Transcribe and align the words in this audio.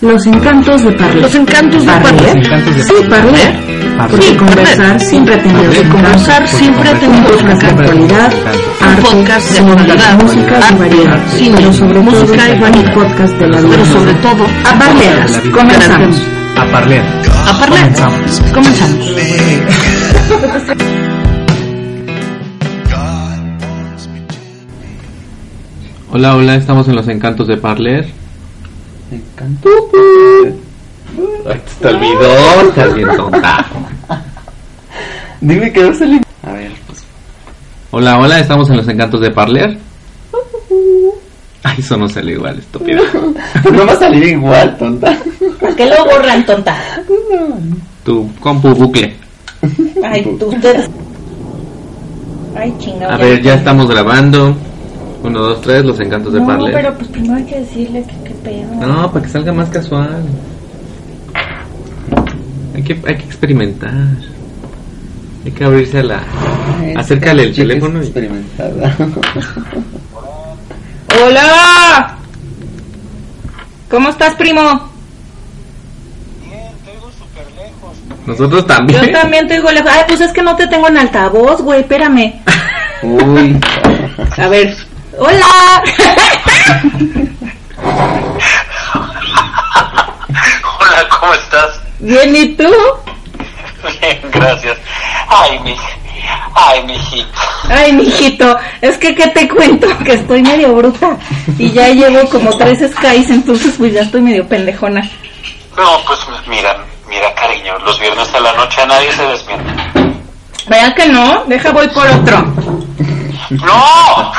Los 0.00 0.24
encantos 0.28 0.84
de 0.84 0.92
Parler. 0.92 1.22
Los 1.22 1.34
encantos 1.34 1.82
de 1.84 1.90
Parler. 1.90 2.34
De 2.36 2.84
Sí, 2.84 2.92
Parler. 3.10 3.32
Sí, 4.22 4.36
conversar 4.36 5.00
tenido 5.42 5.70
Porque 5.70 5.82
que 5.82 5.88
conversar 5.88 6.46
siempre 6.46 6.88
ha 6.88 6.94
tenido 7.00 7.18
un 7.18 7.24
podcast 7.24 7.62
de 7.62 7.66
actualidad, 7.68 8.32
arte, 8.80 9.02
podcast 9.02 9.50
de 9.50 9.58
actualidad, 9.58 10.22
música 10.22 10.60
y 10.70 10.74
variedad. 10.78 11.26
cine, 11.36 11.56
pero 11.56 11.72
sobre 11.72 11.98
música 11.98 12.26
todo 12.46 12.54
y 12.54 12.60
variedad. 12.60 12.94
podcast 12.94 13.34
de 13.38 13.48
la 13.48 13.56
Pero 13.58 13.84
sobre 13.86 14.14
todo, 14.14 14.46
A 14.70 14.78
Parleras, 14.78 15.40
comenzamos. 15.52 16.22
A 16.56 16.64
parler. 16.66 17.02
a 17.48 17.58
Parler. 17.58 17.92
Comenzamos. 18.54 19.14
Hola, 26.10 26.34
hola, 26.36 26.54
estamos 26.56 26.88
en 26.88 26.96
los 26.96 27.08
encantos 27.08 27.46
de 27.48 27.56
Parler. 27.56 28.06
Encanto. 29.10 29.68
Ay, 31.46 31.60
te 31.80 31.88
olvidó, 31.88 32.68
estás 32.68 32.94
bien 32.94 33.08
tonta. 33.16 33.66
Dime 35.40 35.72
que 35.72 35.84
va 35.84 35.90
a 35.90 35.94
salir. 35.94 36.22
A 36.42 36.52
ver, 36.52 36.72
pues. 36.86 37.04
Hola, 37.90 38.18
hola, 38.18 38.38
estamos 38.40 38.68
en 38.70 38.76
los 38.76 38.88
encantos 38.88 39.20
de 39.20 39.30
Parler. 39.30 39.78
Ay, 41.62 41.76
eso 41.78 41.96
no 41.96 42.08
sale 42.08 42.32
igual, 42.32 42.58
estúpida. 42.58 43.00
No 43.72 43.86
va 43.86 43.92
a 43.92 43.96
salir 43.96 44.24
igual, 44.24 44.76
tonta. 44.76 45.16
¿Por 45.58 45.74
qué 45.74 45.86
lo 45.86 46.04
borran, 46.04 46.44
tonta? 46.44 46.76
Tu 48.04 48.30
compu 48.40 48.68
bucle. 48.74 49.14
Ay, 50.04 50.22
tú, 50.38 50.46
ustedes. 50.46 50.88
Ay, 52.54 52.74
chingado. 52.78 53.14
A 53.14 53.16
ver, 53.16 53.42
ya 53.42 53.54
estamos 53.54 53.88
grabando. 53.88 54.56
Uno, 55.22 55.40
dos, 55.40 55.60
tres, 55.60 55.84
los 55.84 55.98
encantos 56.00 56.32
de 56.32 56.40
No, 56.40 56.46
Parler. 56.46 56.72
pero 56.72 56.94
pues 56.94 57.08
primero 57.08 57.34
hay 57.34 57.44
que 57.44 57.60
decirle 57.60 58.04
que 58.04 58.28
qué 58.28 58.34
pedo. 58.44 58.86
No, 58.86 59.10
para 59.12 59.24
que 59.24 59.30
salga 59.30 59.52
más 59.52 59.68
casual. 59.68 60.22
Hay 62.74 62.82
que, 62.82 62.92
hay 63.06 63.16
que 63.16 63.24
experimentar. 63.24 63.92
Hay 65.44 65.50
que 65.52 65.64
abrirse 65.64 65.98
a 65.98 66.02
la... 66.04 66.22
Acércale 66.96 67.44
el 67.44 67.54
teléfono 67.54 67.98
y... 67.98 68.02
experimentada. 68.02 68.96
¡Hola! 71.24 72.16
¿Cómo 73.90 74.10
estás, 74.10 74.34
primo? 74.34 74.88
Nosotros 78.26 78.66
también. 78.66 79.06
Yo 79.06 79.12
también 79.12 79.48
te 79.48 79.54
digo 79.54 79.70
lejos. 79.70 79.90
Ay, 79.90 80.04
pues 80.06 80.20
es 80.20 80.32
que 80.32 80.42
no 80.42 80.54
te 80.54 80.66
tengo 80.66 80.86
en 80.88 80.98
altavoz, 80.98 81.62
güey, 81.62 81.80
espérame. 81.80 82.34
Uy. 83.02 83.58
A 84.36 84.48
ver. 84.48 84.76
¡Hola! 85.18 85.82
Hola, 90.78 91.08
¿cómo 91.18 91.34
estás? 91.34 91.80
Bien, 91.98 92.36
¿y 92.36 92.54
tú? 92.54 92.72
Bien, 94.00 94.20
gracias. 94.32 94.78
Ay, 95.28 95.58
mi, 95.60 95.76
ay, 96.54 96.84
mi 96.84 96.94
hijito. 96.94 97.38
Ay, 97.68 97.92
mijito, 97.92 98.56
es 98.80 98.96
que 98.98 99.14
¿qué 99.14 99.26
te 99.28 99.48
cuento? 99.48 99.88
Que 100.04 100.14
estoy 100.14 100.40
medio 100.42 100.72
bruta. 100.74 101.16
Y 101.58 101.72
ya 101.72 101.88
llevo 101.88 102.28
como 102.30 102.56
tres 102.56 102.78
skies, 102.78 103.30
entonces 103.30 103.74
pues 103.76 103.92
ya 103.92 104.02
estoy 104.02 104.20
medio 104.20 104.46
pendejona. 104.46 105.02
No, 105.76 106.00
pues 106.06 106.20
mira, 106.46 106.76
mira, 107.08 107.34
cariño, 107.34 107.76
los 107.78 107.98
viernes 107.98 108.32
a 108.32 108.40
la 108.40 108.52
noche 108.52 108.82
a 108.82 108.86
nadie 108.86 109.12
se 109.12 109.22
desmiente. 109.22 109.72
Vean 110.68 110.94
que 110.94 111.08
no, 111.08 111.44
deja 111.46 111.72
voy 111.72 111.88
por 111.88 112.06
otro. 112.06 112.44
¡No! 113.50 114.32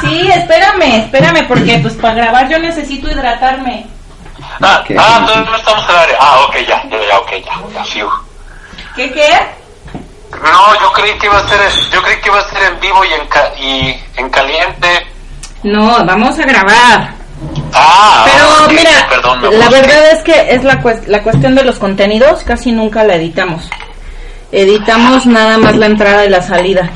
Sí, 0.00 0.28
espérame, 0.32 1.04
espérame, 1.04 1.46
porque 1.46 1.78
pues 1.78 1.94
para 1.94 2.14
grabar 2.14 2.48
yo 2.48 2.58
necesito 2.58 3.10
hidratarme. 3.10 3.86
Ah, 4.62 4.82
Ok. 4.82 4.96
ah, 4.98 5.16
entonces 5.20 5.46
no 5.46 5.56
estamos 5.56 5.88
al 5.88 5.98
aire. 5.98 6.14
Ah, 6.20 6.40
ok, 6.48 6.54
ya, 6.66 6.82
ya, 6.90 6.98
ya, 7.08 7.18
ok, 7.18 7.30
ya. 7.44 7.74
ya, 7.74 7.84
fiu. 7.84 8.08
¿Qué 8.96 9.12
qué? 9.12 9.28
No, 10.42 10.80
yo 10.80 10.92
creí 10.92 11.18
que 11.18 11.26
iba 11.26 11.38
a 11.38 11.48
ser, 11.48 11.58
yo 11.92 12.02
creí 12.02 12.20
que 12.20 12.28
iba 12.28 12.38
a 12.40 12.50
ser 12.50 12.62
en 12.72 12.80
vivo 12.80 13.04
y 13.04 13.12
en, 13.12 13.26
ca- 13.28 13.52
y 13.58 14.00
en 14.16 14.30
caliente. 14.30 15.06
No, 15.62 16.04
vamos 16.04 16.38
a 16.38 16.42
grabar. 16.44 17.14
Ah, 17.74 18.24
Pero 18.26 18.68
mira, 18.76 19.06
perdón, 19.08 19.42
la 19.58 19.68
verdad 19.70 20.10
es 20.12 20.22
que 20.22 20.54
es 20.54 20.62
la, 20.64 20.80
cues- 20.82 21.06
la 21.06 21.22
cuestión 21.22 21.54
de 21.54 21.64
los 21.64 21.78
contenidos, 21.78 22.42
casi 22.44 22.72
nunca 22.72 23.02
la 23.04 23.14
editamos. 23.14 23.68
Editamos 24.52 25.26
nada 25.26 25.58
más 25.58 25.76
la 25.76 25.86
entrada 25.86 26.24
y 26.24 26.28
la 26.30 26.42
salida. 26.42 26.90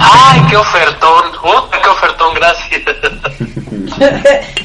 Ay, 0.00 0.42
qué 0.50 0.56
ofertón. 0.56 1.24
Uh, 1.42 1.70
qué 1.70 1.88
ofertón, 1.88 2.34
gracias. 2.34 2.82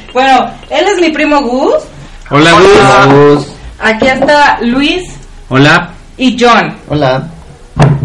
bueno, 0.12 0.50
él 0.70 0.86
es 0.88 1.00
mi 1.00 1.10
primo 1.10 1.40
Gus. 1.42 1.74
Hola, 2.30 2.54
Hola. 2.54 3.06
Gus. 3.12 3.46
Aquí 3.80 4.06
está 4.06 4.58
Luis 4.62 5.02
Hola. 5.48 5.90
y 6.16 6.36
John. 6.38 6.76
Hola. 6.88 7.22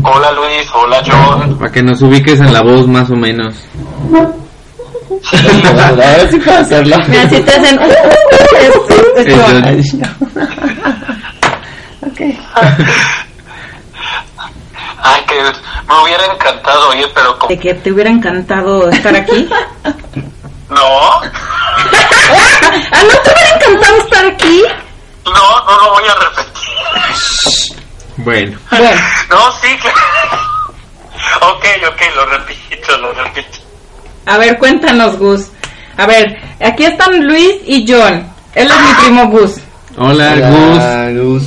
Hola, 0.04 0.32
Luis. 0.32 0.68
Hola, 0.74 1.02
John. 1.06 1.58
Para 1.58 1.72
que 1.72 1.84
nos 1.84 2.02
ubiques 2.02 2.40
en 2.40 2.54
la 2.54 2.62
voz 2.62 2.88
más 2.88 3.10
o 3.10 3.16
menos. 3.16 3.56
Ahora 5.32 6.28
sí 6.30 6.38
puedo 6.40 6.58
hacerlo. 6.60 6.98
Mira, 7.08 7.30
si 7.30 7.40
te 7.42 7.52
hacen... 7.52 7.80
es- 7.82 7.98
es 9.18 9.28
Es 9.28 9.36
John. 9.36 9.64
John. 10.22 10.46
Ay, 15.08 15.22
que 15.28 15.36
me 15.88 16.02
hubiera 16.02 16.26
encantado 16.26 16.90
oír, 16.90 17.08
pero 17.14 17.38
como... 17.38 17.50
De 17.50 17.60
que 17.60 17.76
te 17.76 17.92
hubiera 17.92 18.10
encantado 18.10 18.90
estar 18.90 19.16
aquí. 19.16 19.48
No, 20.68 20.82
¿Ah, 21.22 21.22
no 23.04 23.20
te 23.22 23.32
hubiera 23.32 23.56
encantado 23.56 23.98
estar 23.98 24.26
aquí? 24.26 24.64
no, 25.26 25.66
no 25.66 25.78
lo 25.78 25.90
voy 25.92 26.04
a 26.10 26.16
repetir. 26.16 27.78
Bueno. 28.18 28.58
Bueno, 28.72 29.02
No, 29.30 29.52
sí, 29.62 29.78
que... 29.78 29.90
Ok, 31.46 31.66
ok, 31.88 32.02
lo 32.16 32.26
repito, 32.26 32.98
lo 32.98 33.12
repito. 33.14 33.58
a 34.26 34.38
ver, 34.40 34.58
cuéntanos, 34.58 35.18
Gus. 35.20 35.50
A 35.98 36.08
ver, 36.08 36.36
aquí 36.60 36.86
están 36.86 37.26
Luis 37.28 37.58
y 37.66 37.86
John. 37.88 38.28
Él 38.56 38.72
es 38.72 38.80
mi 38.82 38.94
primo 38.96 39.28
Gus. 39.28 39.58
Hola, 39.98 40.32
Hola, 40.34 41.12
Gus. 41.12 41.44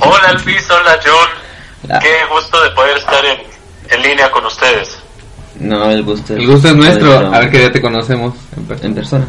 Hola, 0.00 0.32
Luis, 0.44 0.70
hola, 0.70 0.98
John. 1.04 1.28
Hola. 1.84 1.98
Qué 1.98 2.08
gusto 2.32 2.62
de 2.62 2.70
poder 2.70 2.96
estar 2.98 3.24
en, 3.24 3.38
en 3.90 4.02
línea 4.02 4.30
con 4.30 4.44
ustedes. 4.46 4.98
No, 5.58 5.90
el 5.90 6.02
gusto 6.02 6.34
Gus. 6.34 6.42
El 6.42 6.46
gusto 6.50 6.68
es 6.68 6.74
nuestro. 6.74 7.34
A 7.34 7.38
ver 7.40 7.50
que 7.50 7.62
ya 7.62 7.72
te 7.72 7.80
conocemos. 7.80 8.34
en 8.56 8.64
persona. 8.64 8.88
En 8.88 8.94
persona. 8.94 9.26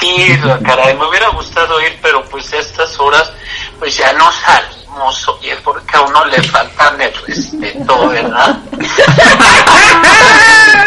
Sí, 0.00 0.38
caray, 0.64 0.96
me 0.96 1.06
hubiera 1.08 1.28
gustado 1.28 1.80
ir, 1.82 1.98
pero 2.00 2.24
pues 2.24 2.50
a 2.54 2.58
estas 2.58 2.98
horas, 2.98 3.30
pues 3.78 3.94
ya 3.96 4.10
no 4.14 4.24
salimos, 4.32 5.28
oye, 5.28 5.54
porque 5.62 5.94
a 5.96 6.00
uno 6.02 6.24
le 6.24 6.42
faltan 6.42 6.98
el 7.00 7.12
respeto, 7.26 8.08
¿verdad? 8.08 8.56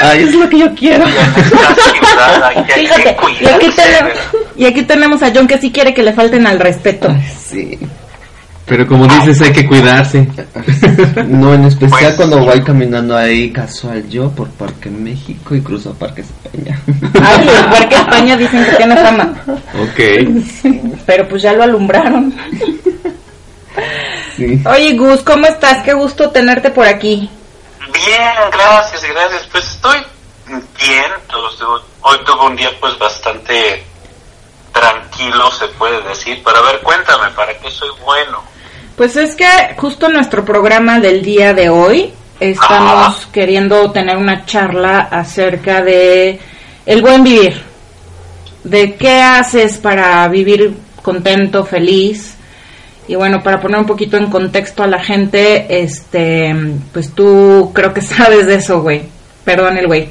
Ay, 0.01 0.23
es 0.23 0.35
lo 0.35 0.49
que 0.49 0.59
yo 0.59 0.73
quiero. 0.73 1.05
Y 1.07 1.11
Fíjate, 2.87 3.09
aquí, 3.09 3.21
cuidarse, 3.21 3.69
tenemos, 3.71 4.13
¿verdad? 4.13 4.39
y 4.55 4.65
aquí 4.65 4.81
tenemos 4.83 5.23
a 5.23 5.31
John 5.33 5.47
que 5.47 5.57
sí 5.59 5.71
quiere 5.71 5.93
que 5.93 6.03
le 6.03 6.13
falten 6.13 6.45
al 6.47 6.59
respeto. 6.59 7.07
Sí. 7.47 7.77
Pero 8.65 8.87
como 8.87 9.07
dices, 9.07 9.41
hay 9.41 9.53
que 9.53 9.67
cuidarse. 9.67 10.27
No, 11.27 11.53
en 11.53 11.65
especial 11.65 11.99
Pues, 11.99 12.15
cuando 12.15 12.39
voy 12.39 12.61
caminando 12.61 13.15
ahí 13.15 13.51
casual 13.51 14.07
yo 14.09 14.29
por 14.31 14.49
Parque 14.49 14.89
México 14.89 15.55
y 15.55 15.61
cruzo 15.61 15.93
Parque 15.93 16.21
España. 16.21 16.79
Ay, 17.21 17.47
el 17.47 17.65
Parque 17.71 17.95
España 17.95 18.37
dicen 18.37 18.65
que 18.65 18.71
tiene 18.71 18.95
fama. 18.95 19.33
Ok. 19.81 19.99
Pero 21.05 21.27
pues 21.27 21.41
ya 21.41 21.53
lo 21.53 21.63
alumbraron. 21.63 22.33
Sí. 24.35 24.61
Oye, 24.65 24.95
Gus, 24.95 25.21
¿cómo 25.21 25.45
estás? 25.47 25.83
Qué 25.83 25.93
gusto 25.93 26.29
tenerte 26.31 26.69
por 26.69 26.85
aquí. 26.87 27.29
Bien, 27.93 28.33
gracias, 28.51 29.03
gracias. 29.03 29.47
Pues 29.51 29.65
estoy 29.71 29.97
bien. 30.47 31.11
Hoy 32.01 32.17
tuve 32.25 32.45
un 32.47 32.55
día 32.55 32.69
pues 32.79 32.97
bastante 32.97 33.83
tranquilo, 34.73 35.51
se 35.51 35.67
puede 35.69 36.01
decir. 36.03 36.41
Pero 36.43 36.57
a 36.57 36.61
ver, 36.63 36.81
cuéntame, 36.81 37.29
¿para 37.31 37.57
qué 37.57 37.69
soy 37.71 37.89
bueno? 38.03 38.54
Pues 38.95 39.17
es 39.17 39.35
que 39.35 39.45
justo 39.75 40.07
nuestro 40.07 40.45
programa 40.45 40.99
del 40.99 41.21
día 41.21 41.53
de 41.53 41.69
hoy 41.69 42.13
estamos 42.39 43.17
Ajá. 43.17 43.31
queriendo 43.33 43.91
tener 43.91 44.15
una 44.15 44.45
charla 44.45 44.99
acerca 45.11 45.83
de 45.83 46.39
el 46.85 47.01
buen 47.01 47.23
vivir. 47.23 47.61
De 48.63 48.95
qué 48.95 49.21
haces 49.21 49.77
para 49.77 50.25
vivir 50.29 50.73
contento, 51.01 51.65
feliz. 51.65 52.35
Y 53.07 53.15
bueno, 53.15 53.43
para 53.43 53.59
poner 53.59 53.79
un 53.79 53.85
poquito 53.85 54.15
en 54.17 54.31
contexto 54.31 54.81
a 54.81 54.87
la 54.87 55.03
gente, 55.03 55.83
este, 55.83 56.55
pues 56.93 57.11
tú 57.11 57.71
creo 57.73 57.93
que 57.93 58.01
sabes 58.01 58.47
de 58.47 58.55
eso, 58.55 58.81
güey. 58.81 59.14
Perdón 59.45 59.77
el 59.77 59.85
güey. 59.87 60.09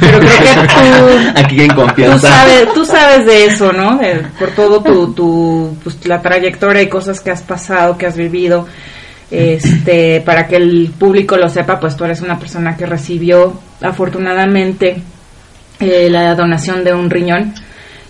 Pero 0.00 0.18
creo 0.18 0.30
que 0.30 0.68
tú 0.68 1.30
Aquí 1.38 1.60
en 1.60 1.68
tú 1.68 1.74
confianza. 1.76 2.28
sabes, 2.28 2.72
tú 2.72 2.84
sabes 2.86 3.26
de 3.26 3.44
eso, 3.44 3.70
¿no? 3.72 3.98
De- 3.98 4.24
por 4.38 4.48
todo 4.52 4.82
tu, 4.82 5.12
tu 5.12 5.76
pues, 5.84 6.04
la 6.06 6.20
trayectoria 6.22 6.80
y 6.82 6.88
cosas 6.88 7.20
que 7.20 7.30
has 7.30 7.42
pasado, 7.42 7.96
que 7.98 8.06
has 8.06 8.16
vivido. 8.16 8.66
Este, 9.30 10.20
para 10.22 10.46
que 10.46 10.56
el 10.56 10.90
público 10.98 11.36
lo 11.36 11.48
sepa, 11.48 11.78
pues 11.80 11.96
tú 11.96 12.04
eres 12.04 12.20
una 12.20 12.38
persona 12.38 12.76
que 12.76 12.84
recibió 12.86 13.58
afortunadamente 13.80 15.02
eh, 15.80 16.08
la 16.10 16.34
donación 16.34 16.84
de 16.84 16.92
un 16.92 17.08
riñón 17.08 17.54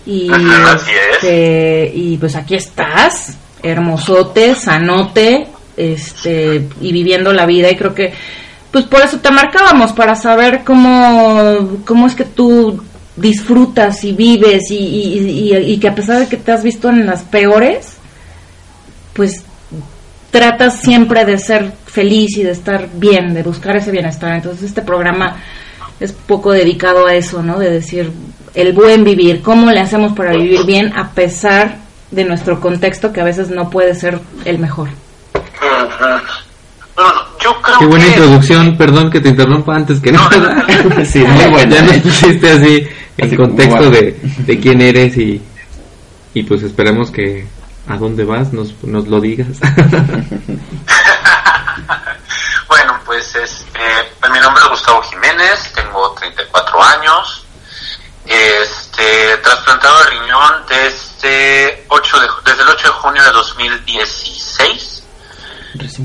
Y, 0.05 0.29
Ajá, 0.31 0.73
así 0.75 0.91
es. 0.91 1.15
este, 1.23 1.91
y 1.95 2.17
pues 2.17 2.35
aquí 2.35 2.55
estás, 2.55 3.37
hermosote, 3.61 4.53
sanote, 4.55 5.47
este, 5.77 6.67
y 6.81 6.91
viviendo 6.91 7.31
la 7.33 7.45
vida. 7.45 7.69
Y 7.71 7.75
creo 7.77 7.93
que, 7.95 8.13
pues 8.73 8.85
por 8.85 9.01
eso 9.01 9.19
te 9.19 9.29
marcábamos, 9.29 9.93
para 9.93 10.15
saber 10.15 10.63
cómo, 10.65 11.77
cómo 11.85 12.07
es 12.07 12.15
que 12.15 12.25
tú 12.25 12.83
disfrutas 13.15 14.03
y 14.03 14.13
vives 14.13 14.71
y, 14.71 15.53
y, 15.67 15.77
que 15.77 15.89
a 15.89 15.93
pesar 15.93 16.17
de 16.17 16.27
que 16.27 16.37
te 16.37 16.51
has 16.51 16.63
visto 16.63 16.89
en 16.89 17.05
las 17.05 17.21
peores, 17.21 17.93
pues 19.13 19.43
tratas 20.31 20.79
siempre 20.79 21.23
de 21.23 21.37
ser 21.37 21.71
feliz 21.85 22.35
y 22.35 22.41
de 22.41 22.49
estar 22.49 22.89
bien, 22.95 23.35
de 23.35 23.43
buscar 23.43 23.77
ese 23.77 23.91
bienestar. 23.91 24.33
Entonces 24.33 24.63
este 24.63 24.81
programa 24.81 25.37
es 25.99 26.11
poco 26.11 26.51
dedicado 26.51 27.05
a 27.05 27.13
eso, 27.13 27.43
¿no? 27.43 27.59
De 27.59 27.69
decir 27.69 28.11
el 28.55 28.73
buen 28.73 29.03
vivir, 29.03 29.43
cómo 29.43 29.69
le 29.69 29.81
hacemos 29.81 30.13
para 30.13 30.31
vivir 30.31 30.65
bien 30.65 30.93
a 30.97 31.11
pesar 31.11 31.77
de 32.09 32.25
nuestro 32.25 32.59
contexto 32.59 33.13
que 33.13 33.21
a 33.21 33.23
veces 33.23 33.51
no 33.51 33.69
puede 33.69 33.93
ser 33.93 34.19
el 34.45 34.57
mejor. 34.57 34.89
Yo 37.43 37.61
creo 37.61 37.79
Qué 37.79 37.85
buena 37.85 38.05
que... 38.05 38.11
introducción, 38.11 38.77
perdón 38.77 39.09
que 39.11 39.19
te 39.19 39.29
interrumpa 39.29 39.75
antes 39.75 39.99
que 39.99 40.11
nada. 40.11 40.65
Sí, 41.05 41.19
muy 41.19 41.45
buena. 41.49 41.75
Ya 41.75 41.81
nos 41.83 41.97
pusiste 42.03 42.49
así 42.51 42.87
como 43.19 43.47
contexto 43.47 43.89
de, 43.91 44.19
de 44.39 44.59
quién 44.59 44.81
eres 44.81 45.17
y, 45.17 45.41
y 46.33 46.43
pues 46.43 46.63
esperemos 46.63 47.11
que 47.11 47.45
a 47.87 47.97
dónde 47.97 48.23
vas 48.23 48.53
nos, 48.53 48.81
nos 48.83 49.07
lo 49.07 49.19
digas. 49.19 49.47
Bueno, 52.67 52.99
pues 53.05 53.35
este, 53.35 53.79
pues 54.19 54.31
mi 54.31 54.39
nombre 54.39 54.63
es 54.63 54.69
Gustavo 54.69 55.01
Jiménez, 55.03 55.71
tengo 55.75 56.11
34 56.13 56.83
años, 56.83 57.45
este, 58.25 59.37
trasplantado 59.43 60.03
de 60.03 60.09
riñón 60.11 60.51
desde, 60.69 61.85
8 61.89 62.19
de, 62.19 62.27
desde 62.45 62.63
el 62.63 62.69
8 62.69 62.87
de 62.87 62.93
junio 62.93 63.23
de 63.23 63.31
2016 63.31 64.63
Recién- 64.65 65.02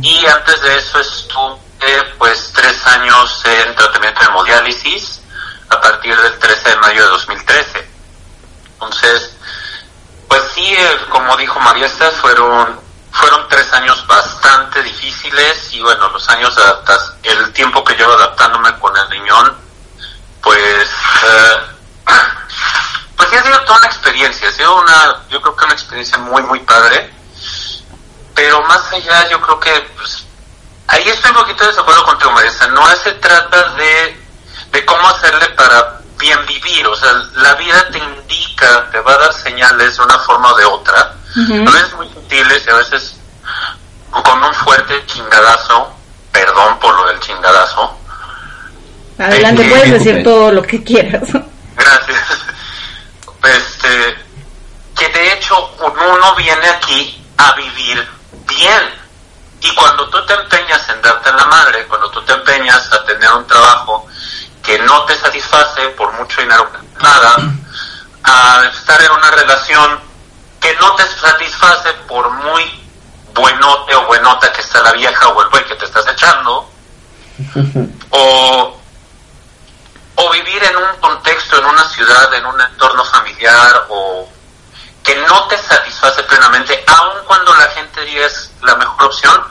y 0.03 0.26
antes 0.26 0.62
de 0.62 0.76
eso 0.76 1.00
estuve 1.00 1.59
pues 2.19 2.53
tres 2.55 2.87
años 2.87 3.43
en 3.44 3.75
tratamiento 3.75 4.20
de 4.20 4.26
hemodiálisis 4.26 5.20
a 5.69 5.81
partir 5.81 6.17
del 6.17 6.38
13 6.38 6.70
de 6.70 6.76
mayo 6.76 7.03
de 7.03 7.09
2013. 7.11 7.91
Entonces, 8.73 9.37
pues 10.29 10.43
sí, 10.55 10.75
eh, 10.75 10.99
como 11.11 11.37
dijo 11.37 11.61
María 11.61 11.87
Esther, 11.87 12.12
fueron 12.12 12.88
fueron 13.19 13.49
tres 13.49 13.73
años 13.73 14.06
bastante 14.06 14.82
difíciles 14.82 15.73
y 15.73 15.82
bueno, 15.82 16.09
los 16.11 16.29
años 16.29 16.56
adaptas, 16.56 17.15
el 17.25 17.53
tiempo 17.53 17.82
que 17.82 17.94
llevo 17.94 18.12
adaptándome 18.12 18.79
con 18.79 18.97
el 18.97 19.11
riñón, 19.11 19.56
pues, 20.43 20.88
eh, 21.25 21.56
pues 23.17 23.29
sí 23.29 23.37
ha 23.37 23.43
sido 23.43 23.61
toda 23.65 23.79
una 23.79 23.87
experiencia, 23.88 24.49
ha 24.49 24.53
sido 24.53 24.81
una, 24.81 25.23
yo 25.31 25.41
creo 25.43 25.56
que 25.56 25.65
una 25.65 25.75
experiencia 25.75 26.19
muy, 26.19 26.43
muy 26.43 26.61
padre, 26.61 27.12
pero 28.38 28.62
más 28.69 28.93
allá 28.93 29.29
yo 29.31 29.40
creo 29.40 29.58
que, 29.58 29.73
pues, 29.96 30.25
ahí 30.87 31.02
estoy 31.08 31.32
un 31.32 31.38
poquito 31.38 31.64
de 31.64 31.70
desacuerdo 31.70 32.05
contigo, 32.05 32.31
Marisa, 32.31 32.69
no 32.69 32.87
se 32.94 33.11
trata 33.14 33.70
de, 33.70 34.17
de 34.70 34.87
cómo 34.87 35.08
hacerle 35.08 35.49
para 35.56 35.99
bien 36.17 36.38
vivir, 36.46 36.87
o 36.87 36.94
sea, 36.94 37.11
la 37.35 37.55
vida 37.56 37.88
te 37.90 37.99
indica, 37.99 38.88
te 38.93 39.00
va 39.00 39.14
a 39.14 39.19
dar 39.19 39.32
señales 39.32 39.96
de 39.96 40.02
una 40.05 40.20
forma 40.20 40.52
o 40.52 40.56
de 40.56 40.64
otra, 40.67 41.00
a 41.00 41.70
veces 41.73 41.94
muy 41.94 42.08
sutiles 42.11 42.64
y 42.64 42.70
a 42.70 42.75
veces 42.75 43.17
con 44.12 44.44
un 44.44 44.55
fuerte 44.55 45.05
chingadazo, 45.06 45.93
perdón 46.31 46.79
por 46.79 46.94
lo 46.94 47.08
del 47.08 47.19
chingadazo, 47.19 47.99
Adelante, 49.19 49.69
puedes 49.69 49.91
decir 49.91 50.23
todo 50.23 50.52
lo 50.52 50.62
que 50.62 50.84
quieras. 50.84 51.29
gracias, 51.75 52.38
este, 53.43 54.17
que 54.96 55.08
de 55.08 55.32
hecho 55.32 55.75
uno 55.81 56.37
viene 56.37 56.69
aquí 56.69 57.20
a 57.37 57.52
vivir 57.55 58.18
bien. 58.58 58.82
Y 59.60 59.75
cuando 59.75 60.08
tú 60.08 60.25
te 60.26 60.34
empeñas 60.34 60.88
en 60.88 61.02
darte 61.02 61.32
la 61.32 61.46
madre, 61.46 61.87
cuando 61.87 62.10
tú 62.10 62.22
te 62.22 62.32
empeñas 62.32 62.93
a 62.93 63.05
tener 63.05 63.31
un 63.32 63.46
trabajo 63.46 64.06
que 64.62 64.78
no 64.81 65.05
te 65.05 65.16
satisface 65.16 65.88
por 65.90 66.12
mucho 66.12 66.40
dinero 66.40 66.70
que 66.70 67.02
nada, 67.02 67.37
a 68.22 68.64
estar 68.72 69.00
en 69.00 69.10
una 69.12 69.31
relación 69.31 70.00
que 70.60 70.75
no 70.76 70.94
te 70.94 71.05
satisface 71.06 71.93
por 72.06 72.31
muy 72.31 72.84
buenote 73.34 73.94
o 73.94 74.06
buenota 74.06 74.52
que 74.52 74.60
está 74.60 74.82
la 74.82 74.93
vieja 74.93 75.28
o 75.28 75.43
el 75.43 75.49
güey 75.49 75.64
que 75.64 75.75
te 75.76 75.84
estás 75.84 76.06
echando, 76.08 76.70
o, 78.10 78.81
o 80.16 80.31
vivir 80.31 80.62
en 80.64 80.76
un 80.76 80.96
contexto, 81.00 81.58
en 81.58 81.64
una 81.64 81.88
ciudad, 81.88 82.34
en 82.34 82.46
un 82.46 82.60
entorno 82.60 83.05
familiar, 83.05 83.87
o 83.88 84.28
que 85.05 85.15
no 85.27 85.47
te 85.49 85.56
satisface 85.59 86.23
plenamente, 86.25 86.85
aun 86.87 87.25
cuando 87.27 87.55
la 87.55 87.67
gente 87.69 88.05
diga 88.05 88.27
es 88.27 88.50
la 88.62 88.75
mejor 88.77 89.05
opción, 89.06 89.43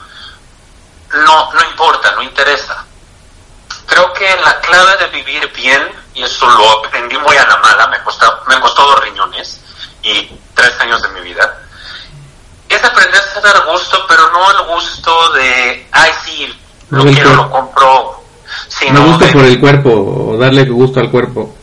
no, 1.24 1.52
no 1.52 1.64
importa, 1.70 2.12
no 2.12 2.22
interesa. 2.22 2.84
Creo 3.86 4.12
que 4.12 4.36
la 4.44 4.60
clave 4.60 4.96
de 4.98 5.06
vivir 5.08 5.50
bien, 5.54 5.82
y 6.14 6.22
eso 6.22 6.46
lo 6.48 6.84
aprendí 6.84 7.16
muy 7.18 7.36
a 7.36 7.46
la 7.46 7.56
mala, 7.58 7.86
me, 7.88 8.02
costó, 8.04 8.26
me 8.46 8.60
costó 8.60 8.82
dos 8.84 9.00
riñones 9.02 9.60
y 10.02 10.30
tres 10.54 10.78
años 10.80 11.00
de 11.02 11.08
mi 11.08 11.20
vida, 11.22 11.58
es 12.68 12.84
aprenderse 12.84 13.38
a 13.38 13.42
dar 13.42 13.64
gusto, 13.66 14.04
pero 14.06 14.30
no 14.30 14.50
el 14.50 14.66
gusto 14.66 15.32
de, 15.32 15.88
ay 15.92 16.10
sí, 16.24 16.60
lo 16.90 17.04
No 17.04 17.10
quiero, 17.10 17.34
lo 17.34 17.50
compro, 17.50 18.22
sino 18.68 19.16
de- 19.18 19.32
por 19.32 19.44
el 19.44 19.58
cuerpo 19.58 19.90
o 19.90 20.36
darle 20.38 20.64
gusto 20.66 21.00
al 21.00 21.10
cuerpo. 21.10 21.56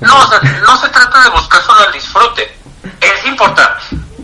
no, 0.00 0.18
o 0.18 0.26
sea, 0.28 0.40
no 0.40 0.76
se 0.78 0.88
trata 0.88 1.20
de 1.22 1.30
buscar 1.30 1.62
solo 1.62 1.84
el 1.86 1.92
disfrute. 1.92 2.56
Es 3.00 3.24
importante, 3.26 3.82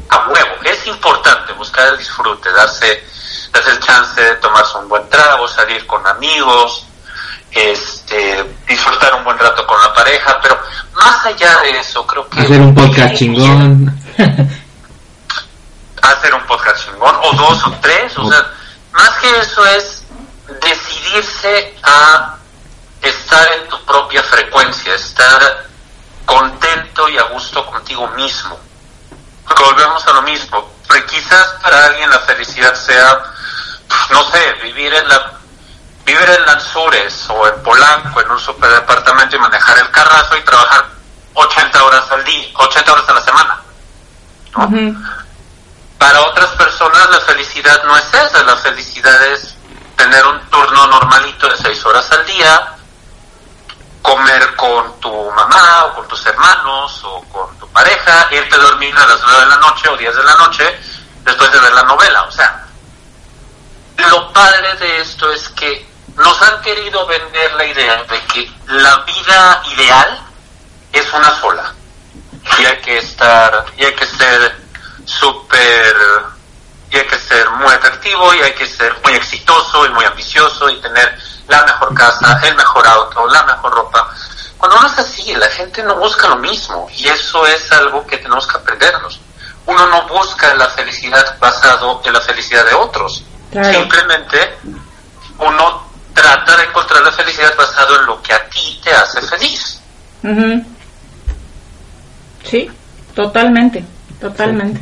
a 0.09 0.29
huevo, 0.29 0.51
es 0.65 0.87
importante 0.87 1.53
buscar 1.55 1.89
el 1.89 1.99
disfrute, 1.99 2.51
darse, 2.53 3.05
darse 3.53 3.71
el 3.71 3.81
chance 3.81 4.21
de 4.21 4.35
tomarse 4.37 4.79
un 4.79 4.89
buen 4.89 5.09
trago, 5.09 5.49
salir 5.49 5.87
con 5.87 6.07
amigos, 6.07 6.87
este, 7.51 8.45
disfrutar 8.67 9.15
un 9.15 9.25
buen 9.25 9.39
rato 9.39 9.67
con 9.67 9.81
la 9.81 9.93
pareja, 9.93 10.39
pero 10.43 10.59
más 10.95 11.27
allá 11.27 11.61
de 11.61 11.79
eso, 11.79 12.07
creo 12.07 12.29
que... 12.29 12.41
Hacer 12.41 12.61
un 12.61 12.75
podcast 12.75 13.15
chingón. 13.15 14.01
hacer 16.03 16.35
un 16.35 16.47
podcast 16.47 16.85
chingón, 16.85 17.15
o 17.23 17.33
dos 17.37 17.67
o 17.67 17.73
tres, 17.81 18.17
o 18.19 18.29
sea, 18.31 18.47
más 18.93 19.11
que 19.21 19.41
eso 19.41 19.67
es 19.67 20.03
decidirse 20.61 21.75
a 21.83 22.37
estar 23.03 23.49
en 23.53 23.69
tu 23.69 23.85
propia 23.85 24.23
frecuencia, 24.23 24.95
estar 24.95 25.67
contento 26.33 27.09
y 27.11 27.19
a 27.19 27.25
gusto 27.25 27.65
contigo 27.67 28.09
mismo. 28.09 28.59
Porque 29.47 29.63
volvemos 29.63 30.07
a 30.07 30.13
lo 30.15 30.23
mismo, 30.23 30.73
porque 30.87 31.05
quizás 31.07 31.47
para 31.63 31.87
alguien 31.87 32.09
la 32.09 32.21
felicidad 32.21 32.75
sea, 32.75 33.23
no 34.11 34.23
sé, 34.31 34.53
vivir 34.63 34.95
en 34.95 35.09
la 35.09 35.33
vivir 36.05 36.31
en 36.31 36.47
Lanzures 36.47 37.27
o 37.29 37.47
en 37.47 37.63
Polanco, 37.63 38.21
en 38.21 38.31
un 38.31 38.41
superdepartamento 38.41 39.37
y 39.37 39.39
manejar 39.39 39.79
el 39.79 39.91
carrazo 39.91 40.37
y 40.37 40.41
trabajar 40.43 40.87
80 41.35 41.85
horas 41.85 42.11
al 42.11 42.25
día, 42.25 42.49
80 42.55 42.93
horas 42.93 43.09
a 43.09 43.13
la 43.13 43.21
semana. 43.21 43.61
Para 45.99 46.21
otras 46.23 46.51
personas 46.51 47.11
la 47.11 47.21
felicidad 47.21 47.85
no 47.85 47.97
es 47.97 48.07
esa, 48.13 48.43
la 48.43 48.57
felicidad 48.57 49.27
es 49.29 49.55
tener 49.97 50.27
un 50.27 50.41
turno 50.51 50.87
normalito 50.87 51.49
de 51.49 51.57
seis 51.59 51.85
horas 51.85 52.11
al 52.11 52.27
día, 52.27 52.72
comer 54.03 54.55
con 54.57 55.01
tu 55.01 55.31
mamá 55.31 55.85
o 55.87 55.95
con 55.95 56.09
tus 56.09 56.27
hermanos 56.27 57.01
o 57.05 57.23
con 57.33 57.59
tu 57.59 57.69
pareja, 57.69 58.29
irte 58.33 58.55
a 58.57 58.59
dormir 58.59 58.95
a 58.97 59.07
las 59.07 59.21
nueve 59.23 59.41
de 59.41 59.47
la 59.47 59.57
noche 59.57 59.89
o 59.89 59.97
10 59.97 60.17
de 60.17 60.25
la 60.25 60.35
noche 60.35 60.81
después 61.25 61.53
de 61.53 61.61
ver 61.61 61.73
la 61.73 61.85
novela. 61.85 62.23
O 62.25 62.31
sea, 62.31 62.67
lo 63.97 64.33
padre 64.33 64.75
de 64.77 65.01
esto 65.01 65.31
es 65.33 65.49
que 65.51 65.89
nos 66.17 66.43
han 66.43 66.61
querido 66.61 67.07
vender 67.07 67.55
la 67.55 67.65
idea 67.65 68.03
de 68.03 68.21
que 68.27 68.53
la 68.67 68.97
vida 68.99 69.63
ideal 69.73 70.21
es 70.93 71.13
una 71.13 71.41
sola 71.41 71.73
y 72.59 72.65
hay 72.65 72.77
que 72.79 72.99
estar, 72.99 73.65
y 73.77 73.85
hay 73.85 73.95
que 73.95 74.07
ser 74.07 74.61
súper, 75.05 75.97
y 76.91 76.97
hay 76.97 77.07
que 77.07 77.19
ser 77.19 77.49
muy 77.51 77.73
atractivo, 77.73 78.35
y 78.35 78.41
hay 78.41 78.53
que 78.53 78.67
ser 78.67 78.95
muy 79.05 79.15
exitoso 79.15 79.87
y 79.87 79.91
muy 79.91 80.05
ambicioso 80.05 80.69
y 80.69 80.81
tener 80.81 81.19
la 81.53 81.65
mejor 81.65 81.95
casa, 81.95 82.41
el 82.43 82.57
mejor 82.57 82.87
auto, 82.87 83.27
la 83.29 83.45
mejor 83.45 83.75
ropa. 83.75 84.09
Cuando 84.59 84.81
no 84.81 84.87
es 84.87 84.99
así, 84.99 85.35
la 85.35 85.49
gente 85.49 85.83
no 85.83 85.97
busca 85.97 86.29
lo 86.29 86.37
mismo 86.37 86.89
y 86.97 87.09
eso 87.09 87.47
es 87.47 87.71
algo 87.73 88.07
que 88.07 88.19
tenemos 88.19 88.47
que 88.47 88.57
aprendernos. 88.57 89.21
Uno 89.67 89.87
no 89.87 90.09
busca 90.09 90.55
la 90.55 90.69
felicidad 90.69 91.39
basado 91.39 92.01
en 92.05 92.13
la 92.13 92.21
felicidad 92.21 92.65
de 92.65 92.75
otros. 92.75 93.25
Claro. 93.51 93.73
Simplemente 93.73 94.59
uno 95.39 95.87
trata 96.15 96.57
de 96.57 96.65
encontrar 96.65 97.03
la 97.03 97.13
felicidad 97.13 97.55
basado 97.57 98.01
en 98.01 98.07
lo 98.07 98.23
que 98.23 98.33
a 98.33 98.49
ti 98.49 98.81
te 98.83 98.93
hace 98.93 99.21
feliz. 99.23 99.81
Sí, 102.45 102.71
totalmente, 103.15 103.85
totalmente. 104.21 104.81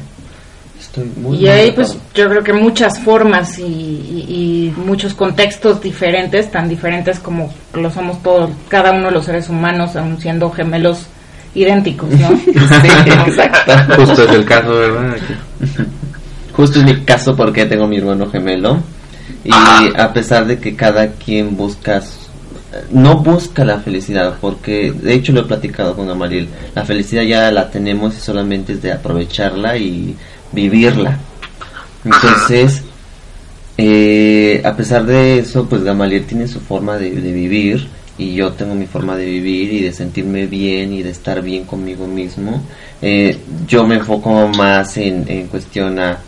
Estoy 0.91 1.11
muy 1.23 1.37
Y 1.39 1.47
hay 1.49 1.67
mal 1.69 1.75
pues 1.77 1.97
yo 2.15 2.29
creo 2.29 2.43
que 2.43 2.53
muchas 2.53 2.99
formas 3.01 3.59
y, 3.59 3.63
y- 3.63 4.27
y 4.29 4.81
muchos 4.85 5.15
contextos 5.15 5.81
diferentes, 5.81 6.51
tan 6.51 6.69
diferentes 6.69 7.21
como 7.21 7.53
lo 7.75 7.91
somos 7.91 8.21
todos, 8.23 8.51
cada 8.69 8.91
uno 8.93 9.07
de 9.07 9.13
los 9.13 9.25
seres 9.25 9.49
humanos, 9.49 9.95
aun 9.97 10.21
siendo 10.21 10.51
gemelos 10.51 11.07
idénticos, 11.55 12.11
¿no? 12.11 12.29
Sí, 12.29 12.51
exacto. 13.27 13.73
Justo 13.97 14.25
es 14.25 14.31
el 14.35 14.45
caso, 14.45 14.71
¿verdad? 14.75 15.17
Justo 16.53 16.79
es 16.81 16.85
mi 16.85 17.05
caso 17.05 17.37
porque 17.37 17.67
tengo 17.67 17.87
mi 17.87 17.99
hermano 17.99 18.29
gemelo 18.29 18.79
y 19.45 19.51
Ajá. 19.53 20.05
a 20.05 20.13
pesar 20.13 20.45
de 20.47 20.59
que 20.59 20.75
cada 20.75 21.13
quien 21.13 21.57
busca 21.57 22.03
no 22.91 23.17
busca 23.19 23.65
la 23.65 23.79
felicidad 23.81 24.35
porque 24.41 24.93
de 24.93 25.15
hecho 25.15 25.33
lo 25.33 25.41
he 25.41 25.45
platicado 25.45 25.95
con 25.97 26.09
Amaril 26.11 26.49
la 26.75 26.85
felicidad 26.85 27.23
ya 27.23 27.51
la 27.51 27.69
tenemos 27.71 28.17
y 28.17 28.21
solamente 28.21 28.75
es 28.75 28.83
de 28.83 28.93
aprovecharla 28.93 29.77
y 29.77 30.15
vivirla. 30.53 31.19
Entonces 32.05 32.83
eh, 33.77 34.61
a 34.65 34.77
pesar 34.77 35.07
de 35.07 35.39
eso 35.39 35.67
pues 35.67 35.83
Gamaliel 35.83 36.27
tiene 36.27 36.47
su 36.49 36.61
forma 36.61 36.99
de, 36.99 37.11
de 37.13 37.33
vivir 37.33 37.89
y 38.19 38.35
yo 38.35 38.53
tengo 38.53 38.75
mi 38.75 38.87
forma 38.87 39.17
de 39.17 39.25
vivir 39.25 39.73
y 39.73 39.81
de 39.81 39.93
sentirme 39.95 40.47
bien 40.47 40.93
y 40.93 41.03
de 41.03 41.09
estar 41.09 41.41
bien 41.41 41.65
conmigo 41.65 42.07
mismo. 42.07 42.63
Eh, 43.01 43.39
yo 43.67 43.87
me 43.87 43.95
enfoco 43.95 44.49
más 44.49 44.99
en, 44.99 45.25
en 45.29 45.47
cuestión 45.47 45.99
a, 45.99 46.19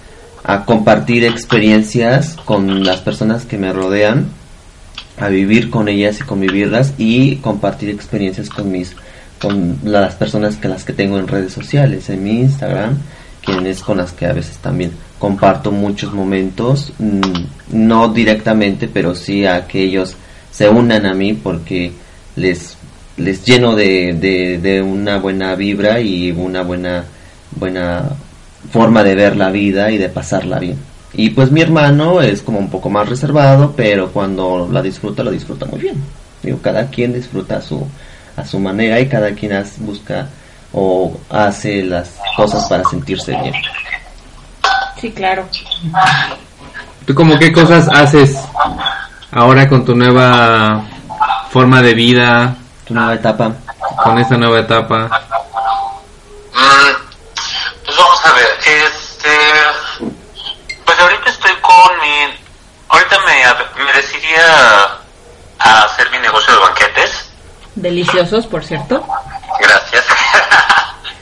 a 0.44 0.64
compartir 0.64 1.24
experiencias 1.24 2.36
con 2.46 2.84
las 2.84 3.00
personas 3.00 3.44
que 3.44 3.58
me 3.58 3.72
rodean 3.72 4.28
a 5.18 5.28
vivir 5.28 5.68
con 5.68 5.88
ellas 5.88 6.20
y 6.20 6.24
convivirlas 6.24 6.94
y 6.96 7.36
compartir 7.36 7.90
experiencias 7.90 8.48
con 8.48 8.72
mis 8.72 8.96
con 9.38 9.78
las 9.84 10.14
personas 10.14 10.56
que 10.56 10.68
las 10.68 10.84
que 10.84 10.92
tengo 10.92 11.18
en 11.18 11.28
redes 11.28 11.52
sociales 11.52 12.08
en 12.08 12.24
mi 12.24 12.40
Instagram 12.40 12.96
quienes 13.44 13.82
con 13.82 13.98
las 13.98 14.12
que 14.12 14.26
a 14.26 14.32
veces 14.32 14.58
también 14.58 14.92
comparto 15.18 15.72
muchos 15.72 16.12
momentos 16.12 16.92
mm, 16.98 17.20
no 17.72 18.08
directamente 18.08 18.88
pero 18.88 19.14
sí 19.14 19.44
a 19.46 19.66
que 19.66 19.82
ellos 19.82 20.16
se 20.50 20.68
unan 20.68 21.06
a 21.06 21.14
mí 21.14 21.34
porque 21.34 21.92
les 22.36 22.76
les 23.16 23.44
lleno 23.44 23.76
de, 23.76 24.58
de, 24.60 24.80
una 24.80 25.18
buena 25.18 25.54
vibra 25.54 26.00
y 26.00 26.30
una 26.30 26.62
buena 26.62 27.04
buena 27.54 28.08
forma 28.70 29.04
de 29.04 29.14
ver 29.14 29.36
la 29.36 29.50
vida 29.50 29.90
y 29.90 29.98
de 29.98 30.08
pasarla 30.08 30.58
bien 30.58 30.78
y 31.14 31.30
pues 31.30 31.50
mi 31.50 31.60
hermano 31.60 32.22
es 32.22 32.40
como 32.40 32.58
un 32.58 32.70
poco 32.70 32.88
más 32.88 33.08
reservado, 33.08 33.74
pero 33.76 34.10
cuando 34.12 34.68
la 34.70 34.80
disfruta, 34.80 35.22
la 35.22 35.30
disfruta 35.30 35.66
muy 35.66 35.80
bien. 35.80 35.96
Digo, 36.42 36.58
cada 36.62 36.88
quien 36.88 37.12
disfruta 37.12 37.58
a 37.58 37.60
su, 37.60 37.86
a 38.36 38.46
su 38.46 38.58
manera 38.58 38.98
y 38.98 39.08
cada 39.08 39.32
quien 39.32 39.52
busca 39.80 40.28
o 40.72 41.16
hace 41.30 41.82
las 41.82 42.10
cosas 42.36 42.66
para 42.68 42.84
sentirse 42.84 43.32
bien. 43.36 43.54
Sí, 45.00 45.10
claro. 45.12 45.46
¿Tú 47.06 47.14
como 47.14 47.38
qué 47.38 47.52
cosas 47.52 47.88
haces 47.88 48.38
ahora 49.32 49.68
con 49.68 49.84
tu 49.84 49.94
nueva 49.94 50.82
forma 51.50 51.82
de 51.82 51.94
vida, 51.94 52.54
Tu 52.86 52.94
nueva 52.94 53.14
etapa. 53.14 53.52
con 54.02 54.18
esta 54.18 54.36
nueva 54.36 54.60
etapa? 54.60 55.08
Mm, 56.54 56.92
pues 57.84 57.96
vamos 57.96 58.26
a 58.26 58.32
ver, 58.32 58.46
este, 58.64 59.36
pues 60.84 60.98
ahorita 60.98 61.30
estoy 61.30 61.52
con 61.60 62.00
mi, 62.00 62.34
ahorita 62.88 63.16
me, 63.26 63.84
me 63.84 63.92
decidí 63.92 64.32
a, 64.36 64.98
a 65.58 65.82
hacer 65.84 66.10
mi 66.10 66.18
negocio 66.18 66.54
de 66.54 66.60
banquetes, 66.60 67.28
Deliciosos, 67.74 68.46
por 68.46 68.62
cierto. 68.62 69.04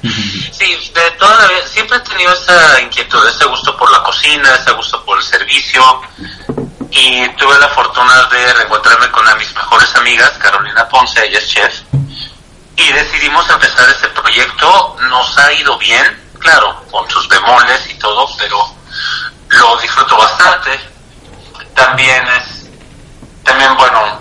sí, 0.52 0.90
de 0.95 1.11
toda 1.12 1.35
la 1.37 1.49
vida, 1.49 1.66
siempre 1.66 1.97
he 1.99 2.00
tenido 2.00 2.33
esa 2.33 2.80
inquietud, 2.80 3.26
ese 3.26 3.45
gusto 3.47 3.76
por 3.76 3.90
la 3.90 4.02
cocina, 4.02 4.54
ese 4.54 4.73
gusto 4.73 5.04
por 5.04 5.19
el 5.19 5.25
servicio, 5.25 5.83
y 6.90 7.28
tuve 7.30 7.59
la 7.59 7.69
fortuna 7.69 8.25
de 8.25 8.52
reencontrarme 8.54 9.11
con 9.11 9.23
una 9.23 9.33
de 9.35 9.38
mis 9.38 9.54
mejores 9.54 9.95
amigas, 9.97 10.30
Carolina 10.38 10.88
Ponce, 10.88 11.25
ella 11.25 11.38
es 11.38 11.49
chef, 11.49 11.80
y 12.76 12.92
decidimos 12.92 13.49
empezar 13.50 13.88
este 13.90 14.09
proyecto. 14.09 14.97
Nos 15.09 15.38
ha 15.38 15.52
ido 15.52 15.76
bien, 15.78 16.33
claro, 16.38 16.83
con 16.90 17.09
sus 17.11 17.28
bemoles 17.28 17.88
y 17.90 17.95
todo, 17.95 18.28
pero 18.38 18.75
lo 19.49 19.76
disfruto 19.78 20.16
bastante. 20.16 20.80
También 21.75 22.26
es, 22.28 22.69
también 23.45 23.76
bueno, 23.76 24.21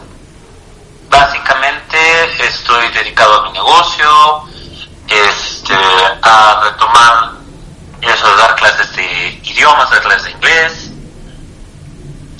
básicamente 1.09 2.45
estoy 2.45 2.89
dedicado 2.89 3.41
a 3.41 3.43
mi 3.47 3.53
negocio, 3.53 4.43
este, 5.09 5.75
a 6.21 6.61
retomar 6.63 7.31
eso, 8.01 8.35
dar 8.37 8.55
clases 8.55 8.95
de 8.95 9.41
idiomas, 9.43 9.89
dar 9.89 10.01
clases 10.01 10.23
de 10.25 10.31
inglés, 10.31 10.91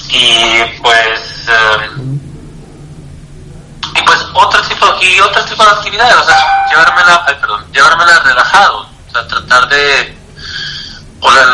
y 0.10 0.64
pues 0.82 1.46
eh, 1.48 1.90
y 3.96 4.02
pues 4.04 4.26
otro 4.34 4.62
tipo 4.64 4.86
y 5.02 5.20
otro 5.20 5.44
tipo 5.46 5.64
de 5.64 5.70
actividades 5.70 6.16
o 6.16 6.24
sea 6.24 6.66
llevármela 6.70 7.24
ay, 7.28 7.36
perdón 7.40 7.66
llevármela 7.72 8.20
relajado 8.20 8.80
o 9.08 9.12
sea 9.12 9.28
tratar 9.28 9.70
de 9.70 10.18
o 11.22 11.32
sea, 11.32 11.46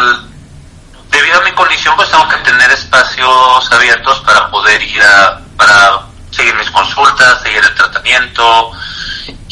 debido 1.11 1.39
a 1.39 1.43
mi 1.43 1.51
condición 1.51 1.95
pues 1.97 2.09
tengo 2.09 2.27
que 2.29 2.37
tener 2.37 2.71
espacios 2.71 3.71
abiertos 3.71 4.19
para 4.21 4.49
poder 4.49 4.81
ir 4.81 5.03
a 5.03 5.41
para 5.57 6.01
seguir 6.31 6.55
mis 6.55 6.71
consultas 6.71 7.41
seguir 7.41 7.63
el 7.63 7.75
tratamiento 7.75 8.71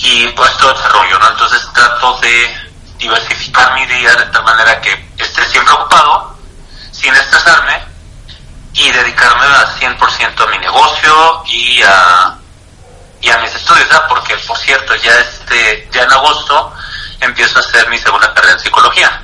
y 0.06 0.28
pues 0.30 0.56
todo 0.58 0.74
ese 0.78 0.90
rollo 0.90 1.18
no 1.20 1.30
entonces 1.30 1.66
trato 1.74 2.20
de 2.20 2.72
diversificar 2.98 3.74
mi 3.74 3.86
día 3.86 4.14
de 4.16 4.26
tal 4.28 4.44
manera 4.44 4.80
que 4.82 5.10
esté 5.18 5.46
siempre 5.46 5.74
ocupado 5.74 6.38
sin 6.92 7.14
estresarme 7.16 7.82
y 8.74 8.92
dedicarme 8.92 9.46
al 9.46 9.68
100% 9.80 10.44
a 10.44 10.48
mi 10.48 10.58
negocio 10.60 11.44
y 11.46 11.82
a, 11.84 12.36
y 13.22 13.30
a 13.30 13.38
mis 13.38 13.54
estudios, 13.56 13.88
¿verdad? 13.88 14.06
porque 14.10 14.36
por 14.38 14.58
cierto, 14.58 14.94
ya 14.96 15.14
este, 15.20 15.88
ya 15.92 16.04
en 16.04 16.12
agosto 16.12 16.74
empiezo 17.22 17.58
a 17.58 17.62
hacer 17.62 17.88
mi 17.90 17.98
segunda 17.98 18.34
carrera 18.34 18.54
en 18.54 18.60
psicología. 18.60 19.22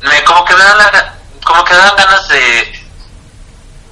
Me, 0.00 0.24
como 0.24 0.44
que 0.44 0.56
me 0.56 0.64
dan 0.64 0.78
la- 0.78 1.14
como 1.44 1.64
que 1.64 1.74
dan 1.74 1.94
ganas 1.96 2.28
de, 2.28 2.88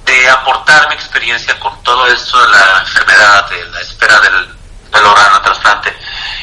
de 0.05 0.29
aportar 0.29 0.87
mi 0.89 0.95
experiencia 0.95 1.57
con 1.59 1.81
todo 1.83 2.05
esto 2.07 2.39
de 2.41 2.47
la 2.49 2.79
enfermedad, 2.81 3.49
de 3.49 3.65
la 3.69 3.81
espera 3.81 4.19
del, 4.19 4.56
del 4.97 5.05
órgano 5.05 5.41
trasplante. 5.41 5.97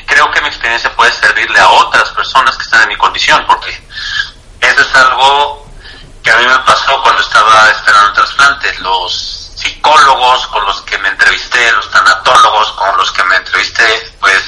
Creo 0.06 0.30
que 0.30 0.40
mi 0.40 0.48
experiencia 0.48 0.94
puede 0.94 1.12
servirle 1.12 1.58
a 1.58 1.68
otras 1.68 2.10
personas 2.10 2.56
que 2.56 2.62
están 2.62 2.82
en 2.82 2.88
mi 2.88 2.96
condición, 2.96 3.44
porque 3.46 3.70
eso 4.60 4.80
es 4.80 4.94
algo 4.94 5.68
que 6.22 6.30
a 6.30 6.36
mí 6.38 6.46
me 6.46 6.58
pasó 6.60 7.00
cuando 7.02 7.20
estaba 7.20 7.70
esperando 7.70 8.08
el 8.08 8.14
trasplante. 8.14 8.78
Los 8.80 9.52
psicólogos 9.56 10.46
con 10.48 10.64
los 10.64 10.80
que 10.82 10.98
me 10.98 11.08
entrevisté, 11.08 11.72
los 11.72 11.90
tanatólogos 11.90 12.72
con 12.72 12.96
los 12.96 13.12
que 13.12 13.24
me 13.24 13.36
entrevisté, 13.36 14.12
pues 14.20 14.42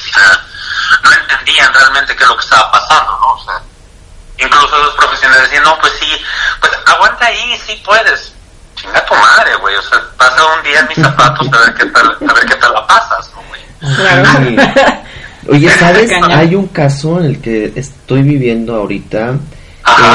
no 1.02 1.12
entendían 1.12 1.72
realmente 1.72 2.16
qué 2.16 2.22
es 2.22 2.28
lo 2.28 2.36
que 2.36 2.44
estaba 2.44 2.70
pasando, 2.70 3.18
¿no? 3.20 3.32
O 3.34 3.44
sea, 3.44 3.60
incluso 4.38 4.78
los 4.78 4.94
profesionales 4.94 5.44
decían, 5.44 5.64
no, 5.64 5.78
pues 5.78 5.92
sí, 6.00 6.24
pues 6.60 6.72
aguanta 6.86 7.26
ahí, 7.26 7.62
sí 7.66 7.82
puedes. 7.84 8.32
Chinga 8.76 9.04
tu 9.06 9.14
madre, 9.14 9.56
güey, 9.56 9.74
o 9.76 9.82
sea, 9.82 10.02
pasa 10.18 10.44
un 10.44 10.62
día 10.62 10.80
en 10.80 10.88
mis 10.88 10.98
zapatos 10.98 11.48
a 11.50 11.58
ver 11.58 11.74
qué 11.74 11.86
tal, 11.86 12.18
a 12.28 12.32
ver 12.34 12.46
qué 12.46 12.56
tal 12.56 12.72
la 12.74 12.86
pasas, 12.86 13.30
¿no, 13.34 13.42
güey? 13.48 13.65
Claro. 13.80 14.28
Oye, 15.48 15.68
¿sabes? 15.78 16.10
Hay 16.28 16.54
un 16.54 16.66
caso 16.68 17.20
en 17.20 17.26
el 17.26 17.38
que 17.38 17.72
estoy 17.76 18.22
viviendo 18.22 18.74
ahorita. 18.74 19.38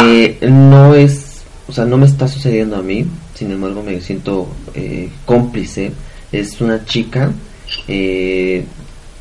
Eh, 0.04 0.38
no 0.42 0.94
es, 0.94 1.44
o 1.68 1.72
sea, 1.72 1.86
no 1.86 1.98
me 1.98 2.06
está 2.06 2.28
sucediendo 2.28 2.76
a 2.76 2.82
mí. 2.82 3.06
Sin 3.34 3.52
embargo, 3.52 3.82
me 3.82 4.02
siento 4.02 4.50
eh, 4.74 5.10
cómplice. 5.26 5.92
Es 6.32 6.60
una 6.60 6.84
chica 6.86 7.32
eh, 7.88 8.66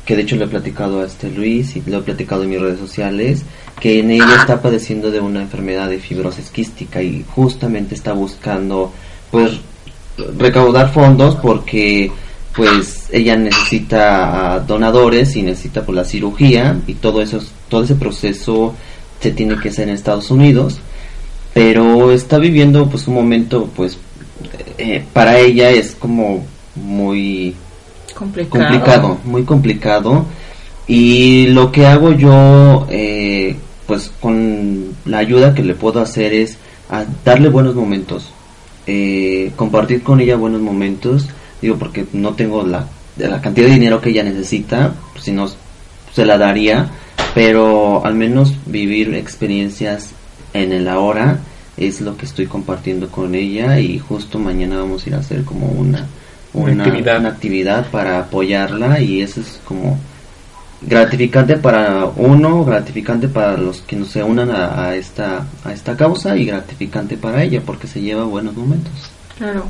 que 0.05 0.15
de 0.15 0.21
hecho 0.23 0.35
le 0.35 0.45
he 0.45 0.47
platicado 0.47 1.01
a 1.01 1.05
este 1.05 1.29
Luis 1.29 1.75
y 1.75 1.83
lo 1.85 1.99
he 1.99 2.01
platicado 2.01 2.43
en 2.43 2.49
mis 2.49 2.59
redes 2.59 2.79
sociales 2.79 3.43
que 3.79 3.99
en 3.99 4.11
ella 4.11 4.35
está 4.39 4.61
padeciendo 4.61 5.09
de 5.09 5.19
una 5.19 5.41
enfermedad 5.41 5.89
de 5.89 5.99
fibrosis 5.99 6.49
quística 6.49 7.01
y 7.01 7.25
justamente 7.27 7.95
está 7.95 8.13
buscando 8.13 8.93
pues 9.31 9.59
recaudar 10.37 10.93
fondos 10.93 11.35
porque 11.35 12.11
pues 12.55 13.07
ella 13.11 13.35
necesita 13.37 14.53
a 14.55 14.59
donadores 14.59 15.35
y 15.35 15.41
necesita 15.43 15.85
por 15.85 15.95
la 15.95 16.03
cirugía 16.03 16.77
y 16.87 16.95
todo 16.95 17.21
eso 17.21 17.39
todo 17.69 17.83
ese 17.83 17.95
proceso 17.95 18.73
se 19.19 19.31
tiene 19.31 19.57
que 19.57 19.69
hacer 19.69 19.87
en 19.87 19.95
Estados 19.95 20.31
Unidos 20.31 20.79
pero 21.53 22.11
está 22.11 22.37
viviendo 22.39 22.89
pues 22.89 23.07
un 23.07 23.15
momento 23.15 23.69
pues 23.75 23.97
eh, 24.77 25.03
para 25.13 25.39
ella 25.39 25.69
es 25.69 25.95
como 25.95 26.43
muy 26.75 27.55
Complicado. 28.13 28.59
complicado, 28.67 29.17
muy 29.25 29.43
complicado. 29.43 30.25
Y 30.87 31.47
lo 31.47 31.71
que 31.71 31.85
hago 31.87 32.11
yo, 32.11 32.85
eh, 32.89 33.55
pues 33.87 34.11
con 34.19 34.95
la 35.05 35.19
ayuda 35.19 35.53
que 35.53 35.63
le 35.63 35.73
puedo 35.73 36.01
hacer 36.01 36.33
es 36.33 36.57
a 36.89 37.05
darle 37.23 37.49
buenos 37.49 37.75
momentos, 37.75 38.29
eh, 38.85 39.51
compartir 39.55 40.03
con 40.03 40.19
ella 40.19 40.35
buenos 40.35 40.61
momentos, 40.61 41.27
digo 41.61 41.77
porque 41.77 42.05
no 42.13 42.33
tengo 42.33 42.63
la, 42.63 42.85
de 43.15 43.27
la 43.27 43.41
cantidad 43.41 43.67
de 43.67 43.73
dinero 43.73 44.01
que 44.01 44.09
ella 44.09 44.23
necesita, 44.23 44.93
pues, 45.13 45.25
si 45.25 45.31
no 45.31 45.47
se 46.13 46.25
la 46.25 46.37
daría, 46.37 46.89
pero 47.33 48.05
al 48.05 48.15
menos 48.15 48.53
vivir 48.65 49.13
experiencias 49.15 50.11
en 50.53 50.71
el 50.73 50.87
ahora 50.87 51.39
es 51.77 52.01
lo 52.01 52.17
que 52.17 52.25
estoy 52.25 52.47
compartiendo 52.47 53.09
con 53.09 53.33
ella 53.35 53.79
y 53.79 53.97
justo 53.99 54.37
mañana 54.39 54.77
vamos 54.79 55.05
a 55.05 55.09
ir 55.09 55.15
a 55.15 55.19
hacer 55.19 55.43
como 55.45 55.67
una 55.67 56.07
Una 56.53 56.73
una, 56.73 56.83
actividad. 56.83 57.19
una 57.19 57.29
actividad 57.29 57.89
para 57.89 58.19
apoyarla 58.19 58.99
y 58.99 59.21
eso 59.21 59.39
es 59.39 59.59
como 59.63 59.97
gratificante 60.81 61.55
para 61.57 62.05
uno, 62.17 62.65
gratificante 62.65 63.27
para 63.29 63.55
los 63.55 63.81
que 63.81 63.95
no 63.95 64.05
se 64.05 64.21
unan 64.23 64.51
a, 64.51 64.87
a 64.87 64.95
esta 64.95 65.45
a 65.63 65.71
esta 65.71 65.95
causa 65.95 66.35
y 66.35 66.45
gratificante 66.45 67.15
para 67.17 67.43
ella 67.43 67.61
porque 67.65 67.87
se 67.87 68.01
lleva 68.01 68.25
buenos 68.25 68.55
momentos. 68.55 68.91
Claro. 69.37 69.65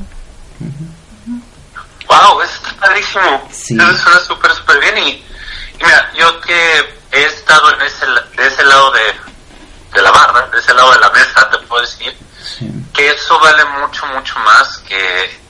Wow, 2.20 2.42
eso 2.42 2.52
está 2.54 2.74
padrísimo. 2.80 3.48
Sí. 3.52 3.76
Eso 3.80 3.96
suena 3.98 4.20
súper, 4.20 4.54
súper 4.54 4.78
bien. 4.80 4.98
Y, 4.98 5.10
y 5.10 5.84
mira, 5.84 6.10
yo 6.14 6.40
que 6.40 7.00
he 7.12 7.22
estado 7.24 7.72
en 7.74 7.82
ese, 7.82 8.06
de 8.06 8.46
ese 8.46 8.64
lado 8.64 8.90
de, 8.92 9.14
de 9.92 10.02
la 10.02 10.10
barra, 10.10 10.46
de 10.48 10.58
ese 10.58 10.74
lado 10.74 10.92
de 10.92 10.98
la 11.00 11.10
mesa, 11.10 11.48
te 11.50 11.58
puedo 11.58 11.82
decir 11.82 12.16
Sí. 12.58 12.68
que 12.92 13.08
eso 13.08 13.38
vale 13.38 13.64
mucho, 13.66 14.04
mucho 14.06 14.36
más 14.40 14.78
que, 14.78 15.40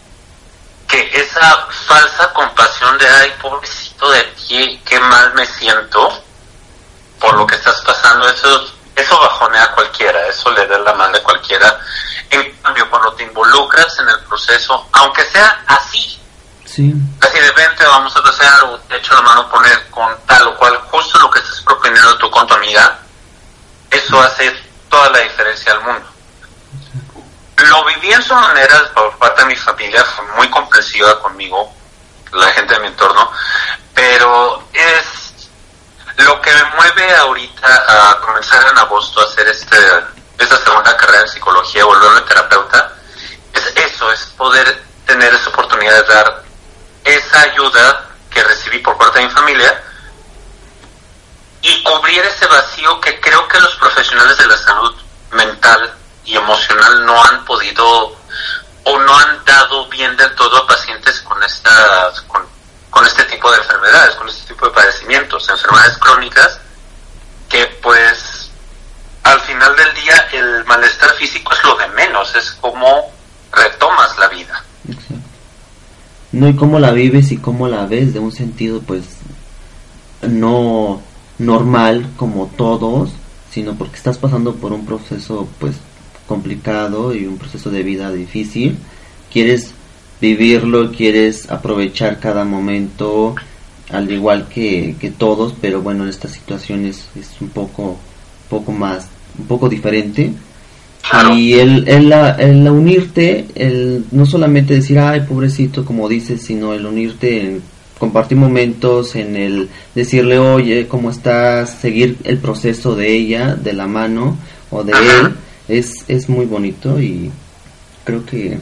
que 0.86 1.10
esa 1.20 1.66
falsa 1.86 2.30
compasión 2.34 2.98
de, 2.98 3.08
ay, 3.08 3.32
pobrecito 3.40 4.10
de 4.10 4.22
ti, 4.24 4.80
qué 4.84 5.00
mal 5.00 5.32
me 5.34 5.46
siento 5.46 6.22
por 7.18 7.34
lo 7.34 7.46
que 7.46 7.54
estás 7.56 7.80
pasando. 7.80 8.28
Eso, 8.28 8.72
eso 8.94 9.18
bajonea 9.18 9.64
a 9.64 9.72
cualquiera, 9.74 10.26
eso 10.28 10.50
le 10.52 10.66
da 10.66 10.78
la 10.80 10.92
mano 10.92 11.16
a 11.16 11.22
cualquiera. 11.22 11.80
En 12.30 12.52
cambio, 12.62 12.88
cuando 12.90 13.12
te 13.14 13.22
involucras 13.24 13.98
en 14.00 14.08
el 14.10 14.20
proceso, 14.24 14.86
aunque 14.92 15.24
sea 15.24 15.62
así, 15.66 16.20
Sí. 16.74 16.90
Así 17.20 17.38
de 17.38 17.48
repente 17.48 17.84
vamos 17.84 18.16
a 18.16 18.22
pasear 18.22 18.64
o 18.64 18.78
te 18.80 18.96
echo 18.96 19.12
la 19.14 19.20
mano 19.20 19.46
poner 19.50 19.90
con 19.90 20.16
tal 20.24 20.46
o 20.46 20.56
cual, 20.56 20.74
justo 20.90 21.18
lo 21.18 21.30
que 21.30 21.38
estás 21.38 21.60
proponiendo 21.60 22.16
tú 22.16 22.30
con 22.30 22.46
tu 22.46 22.54
amiga, 22.54 22.98
eso 23.90 24.22
hace 24.22 24.50
toda 24.88 25.10
la 25.10 25.18
diferencia 25.18 25.72
al 25.72 25.82
mundo. 25.82 26.08
Lo 27.56 27.84
viví 27.84 28.10
en 28.10 28.22
su 28.22 28.34
manera 28.34 28.90
por 28.94 29.18
parte 29.18 29.42
de 29.42 29.48
mi 29.48 29.56
familia, 29.56 30.02
fue 30.02 30.24
muy 30.36 30.48
comprensiva 30.48 31.20
conmigo, 31.20 31.74
la 32.32 32.46
gente 32.52 32.72
de 32.72 32.80
mi 32.80 32.86
entorno, 32.86 33.30
pero 33.92 34.66
es 34.72 35.04
lo 36.16 36.40
que 36.40 36.54
me 36.54 36.64
mueve 36.76 37.16
ahorita 37.16 38.12
a 38.12 38.18
comenzar 38.20 38.66
en 38.70 38.78
agosto 38.78 39.20
a 39.20 39.24
hacer 39.24 39.46
este, 39.46 39.76
esta 40.38 40.56
segunda 40.56 40.96
carrera 40.96 41.20
en 41.20 41.28
psicología, 41.28 41.84
volverme 41.84 42.22
terapeuta, 42.22 42.92
es 43.52 43.66
eso, 43.76 44.10
es 44.10 44.24
poder 44.38 44.82
tener 45.04 45.34
esa 45.34 45.50
oportunidad 45.50 46.06
de 46.06 46.14
dar 46.14 46.42
esa 47.04 47.40
ayuda 47.40 48.08
que 48.30 48.42
recibí 48.44 48.78
por 48.78 48.96
parte 48.96 49.18
de 49.18 49.26
mi 49.26 49.30
familia 49.32 49.82
y 51.62 51.82
cubrir 51.82 52.24
ese 52.24 52.46
vacío 52.46 53.00
que 53.00 53.20
creo 53.20 53.46
que 53.48 53.60
los 53.60 53.74
profesionales 53.76 54.36
de 54.38 54.46
la 54.46 54.56
salud 54.56 54.94
mental 55.32 55.94
y 56.24 56.36
emocional 56.36 57.04
no 57.06 57.24
han 57.24 57.44
podido 57.44 58.16
o 58.84 58.98
no 58.98 59.18
han 59.18 59.44
dado 59.44 59.88
bien 59.88 60.16
del 60.16 60.34
todo 60.34 60.56
a 60.56 60.66
pacientes 60.66 61.20
con 61.20 61.42
estas 61.42 62.20
con, 62.22 62.46
con 62.90 63.06
este 63.06 63.24
tipo 63.24 63.50
de 63.50 63.58
enfermedades, 63.58 64.16
con 64.16 64.28
este 64.28 64.52
tipo 64.52 64.66
de 64.66 64.72
padecimientos, 64.72 65.48
enfermedades 65.48 65.98
crónicas 65.98 66.58
que 67.48 67.66
pues 67.82 68.50
al 69.22 69.40
final 69.42 69.76
del 69.76 69.94
día 69.94 70.28
el 70.32 70.64
malestar 70.64 71.12
físico 71.14 71.52
es 71.54 71.62
lo 71.64 71.76
de 71.76 71.86
menos, 71.88 72.34
es 72.34 72.50
como 72.60 73.12
retomas 73.52 74.16
la 74.18 74.28
vida. 74.28 74.64
No, 76.32 76.48
y 76.48 76.54
cómo 76.54 76.78
la 76.78 76.92
vives 76.92 77.30
y 77.30 77.36
cómo 77.36 77.68
la 77.68 77.86
ves 77.86 78.14
de 78.14 78.20
un 78.20 78.32
sentido, 78.32 78.80
pues, 78.80 79.02
no 80.22 81.00
normal 81.38 82.08
como 82.16 82.46
todos, 82.56 83.10
sino 83.50 83.74
porque 83.74 83.96
estás 83.96 84.18
pasando 84.18 84.54
por 84.54 84.72
un 84.72 84.86
proceso, 84.86 85.46
pues, 85.58 85.76
complicado 86.26 87.14
y 87.14 87.26
un 87.26 87.36
proceso 87.36 87.70
de 87.70 87.82
vida 87.82 88.10
difícil. 88.10 88.76
Quieres 89.30 89.74
vivirlo, 90.20 90.92
quieres 90.92 91.50
aprovechar 91.50 92.18
cada 92.18 92.44
momento, 92.44 93.34
al 93.90 94.10
igual 94.10 94.48
que, 94.48 94.96
que 94.98 95.10
todos, 95.10 95.54
pero 95.60 95.82
bueno, 95.82 96.06
esta 96.06 96.28
situación 96.28 96.86
es, 96.86 97.08
es 97.14 97.40
un 97.40 97.48
poco, 97.48 97.98
poco 98.48 98.72
más, 98.72 99.08
un 99.38 99.46
poco 99.46 99.68
diferente. 99.68 100.32
Claro. 101.08 101.34
Y 101.34 101.54
el, 101.54 101.88
el, 101.88 102.08
la- 102.08 102.32
el 102.36 102.66
unirte, 102.68 103.46
el 103.54 104.04
no 104.12 104.24
solamente 104.24 104.74
decir, 104.74 104.98
ay, 104.98 105.20
pobrecito, 105.20 105.84
como 105.84 106.08
dices, 106.08 106.42
sino 106.42 106.72
el 106.74 106.86
unirte 106.86 107.40
en 107.40 107.62
compartir 107.98 108.38
momentos, 108.38 109.14
en 109.16 109.36
el 109.36 109.68
decirle, 109.94 110.38
oye, 110.38 110.86
¿cómo 110.88 111.10
estás? 111.10 111.70
Seguir 111.70 112.18
el 112.24 112.38
proceso 112.38 112.94
de 112.96 113.12
ella, 113.14 113.54
de 113.54 113.72
la 113.72 113.86
mano 113.86 114.36
o 114.70 114.82
de 114.84 114.92
Ajá. 114.92 115.02
él, 115.20 115.34
es, 115.68 115.92
es 116.08 116.28
muy 116.28 116.46
bonito 116.46 117.00
y 117.00 117.30
creo 118.04 118.24
que 118.24 118.58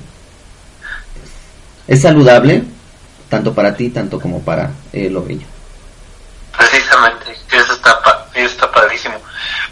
es 1.89 2.03
saludable, 2.03 2.63
tanto 3.29 3.55
para 3.55 3.75
ti, 3.77 3.91
tanto 3.91 4.21
como 4.21 4.41
para 4.41 4.71
él 4.93 5.17
o 5.17 5.27
ella. 5.29 5.47
Precisamente, 6.57 7.33
eso 7.53 7.73
está, 7.75 8.01
pa- 8.03 8.29
eso 8.35 8.47
está 8.51 8.71
padrísimo. 8.71 9.15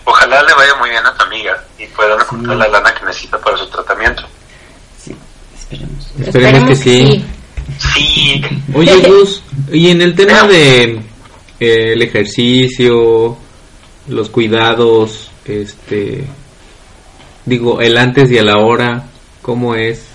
Ojalá 0.09 0.43
le 0.43 0.55
vaya 0.55 0.75
muy 0.77 0.89
bien 0.89 1.05
a 1.05 1.15
tu 1.15 1.23
amiga 1.23 1.63
y 1.79 1.87
puedan 1.89 2.19
encontrar 2.19 2.57
la 2.57 2.69
lana 2.69 2.95
que 2.95 3.05
necesita 3.05 3.39
para 3.39 3.59
su 3.59 3.67
tratamiento. 3.67 4.23
Sí, 4.99 5.15
esperemos. 5.55 6.11
Esperemos 6.19 6.69
que 6.69 6.77
sí. 6.77 7.25
Sí, 7.95 8.43
Oye, 8.75 8.97
Gus, 9.07 9.43
y 9.71 9.91
en 9.91 10.01
el 10.01 10.15
tema 10.15 10.45
de 10.45 10.93
eh, 11.61 11.93
el 11.93 12.01
ejercicio, 12.01 13.37
los 14.09 14.31
cuidados, 14.31 15.31
este, 15.45 16.25
digo, 17.45 17.83
el 17.83 17.99
antes 17.99 18.31
y 18.31 18.39
el 18.39 18.49
ahora, 18.49 19.05
¿cómo 19.43 19.75
es? 19.75 20.07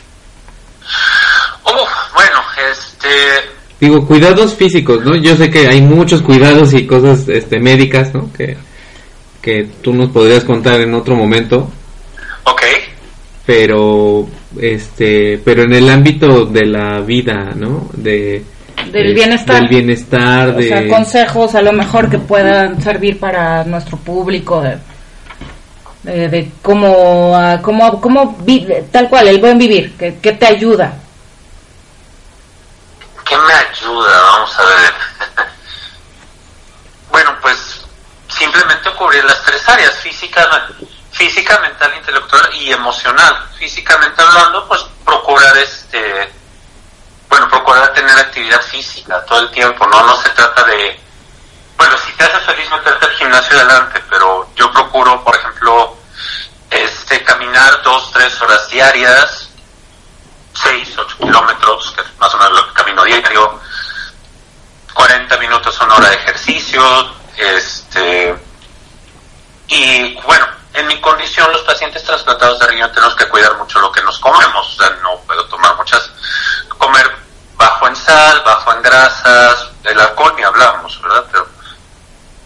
Uf, 1.65 2.13
bueno, 2.15 2.39
este, 2.71 3.07
Digo, 3.79 4.07
cuidados 4.07 4.55
físicos, 4.55 5.05
¿no? 5.05 5.15
Yo 5.17 5.35
sé 5.35 5.51
que 5.51 5.67
hay 5.67 5.81
muchos 5.81 6.23
cuidados 6.23 6.73
y 6.73 6.87
cosas 6.87 7.29
este, 7.29 7.59
médicas, 7.59 8.11
¿no? 8.15 8.33
Que, 8.33 8.57
que 9.43 9.67
tú 9.83 9.93
nos 9.93 10.09
podrías 10.09 10.43
contar 10.45 10.79
en 10.81 10.93
otro 10.95 11.15
momento, 11.15 11.69
ok, 12.45 12.61
pero 13.45 14.25
este 14.59 15.39
pero 15.43 15.63
en 15.63 15.73
el 15.73 15.89
ámbito 15.89 16.45
de 16.45 16.65
la 16.65 16.99
vida 17.01 17.51
no 17.55 17.89
de 17.93 18.43
Del 18.91 19.07
de- 19.07 19.13
bienestar. 19.13 19.55
del 19.59 19.67
bienestar 19.67 20.49
O 20.49 20.53
de 20.53 20.67
sea, 20.69 20.87
consejos 20.87 21.53
a 21.55 21.61
lo 21.61 21.73
mejor 21.73 22.09
que 22.09 22.19
puedan 22.19 22.81
servir 22.81 23.19
para 23.19 23.63
nuestro 23.65 23.97
público 23.97 24.61
de, 24.61 24.77
de, 26.03 26.29
de 26.29 26.51
cómo, 26.61 27.35
cómo, 27.61 27.99
cómo 28.01 28.37
vi- 28.45 28.67
tal 28.91 29.09
cual, 29.09 29.27
el 29.27 29.39
buen 29.41 29.57
vivir, 29.57 29.93
que, 29.97 30.15
que 30.15 30.31
te 30.33 30.45
ayuda. 30.47 30.93
¿qué 33.27 33.35
me 33.37 33.53
ayuda? 33.53 34.21
Vamos 34.31 34.59
a 34.59 34.63
ver. 34.63 35.47
bueno, 37.11 37.31
pues 37.41 37.85
simplemente 38.37 38.89
las 39.11 39.43
tres 39.43 39.67
áreas, 39.67 39.95
física, 39.97 40.67
física, 41.11 41.59
mental, 41.59 41.93
intelectual 41.97 42.49
y 42.55 42.71
emocional. 42.71 43.49
Físicamente 43.57 44.21
hablando, 44.21 44.67
pues 44.67 44.85
procurar 45.05 45.57
este, 45.57 46.31
bueno, 47.29 47.49
procurar 47.49 47.93
tener 47.93 48.17
actividad 48.17 48.61
física 48.61 49.23
todo 49.25 49.39
el 49.39 49.51
tiempo, 49.51 49.85
¿no? 49.87 50.05
No 50.05 50.15
se 50.21 50.29
trata 50.29 50.63
de, 50.63 50.99
bueno, 51.77 51.97
si 51.97 52.11
te 52.13 52.23
hace 52.23 52.39
feliz 52.41 52.69
meterte 52.69 53.05
al 53.05 53.11
gimnasio 53.13 53.57
adelante, 53.57 54.03
pero 54.09 54.49
yo 54.55 54.71
procuro, 54.71 55.23
por 55.23 55.35
ejemplo, 55.35 55.97
este, 56.69 57.23
caminar 57.23 57.81
dos, 57.83 58.11
tres 58.11 58.41
horas 58.41 58.67
diarias, 58.69 59.49
6, 60.63 60.97
8 60.97 61.17
kilómetros, 61.17 61.91
que 61.91 62.01
es 62.01 62.17
más 62.19 62.33
o 62.33 62.37
menos 62.37 62.53
lo 62.53 62.67
que 62.67 62.73
camino 62.73 63.03
diario, 63.03 63.59
40 64.93 65.37
minutos, 65.37 65.79
una 65.81 65.95
hora 65.95 66.09
de 66.09 66.15
ejercicio, 66.15 66.83
este, 67.37 68.35
y 69.73 70.13
bueno, 70.21 70.45
en 70.73 70.85
mi 70.85 71.01
condición 71.01 71.51
los 71.51 71.63
pacientes 71.63 72.03
trasplantados 72.03 72.59
de 72.59 72.67
riñón 72.67 72.91
tenemos 72.91 73.15
que 73.15 73.27
cuidar 73.27 73.57
mucho 73.57 73.79
lo 73.79 73.91
que 73.91 74.03
nos 74.03 74.19
comemos, 74.19 74.67
o 74.67 74.83
sea, 74.83 74.95
no 75.01 75.17
puedo 75.25 75.43
tomar 75.45 75.75
muchas, 75.75 76.11
comer 76.77 77.09
bajo 77.55 77.87
en 77.87 77.95
sal, 77.95 78.41
bajo 78.45 78.71
en 78.73 78.81
grasas, 78.83 79.67
el 79.83 79.99
alcohol 79.99 80.33
ni 80.35 80.43
hablamos, 80.43 81.01
¿verdad? 81.01 81.25
Pero, 81.31 81.47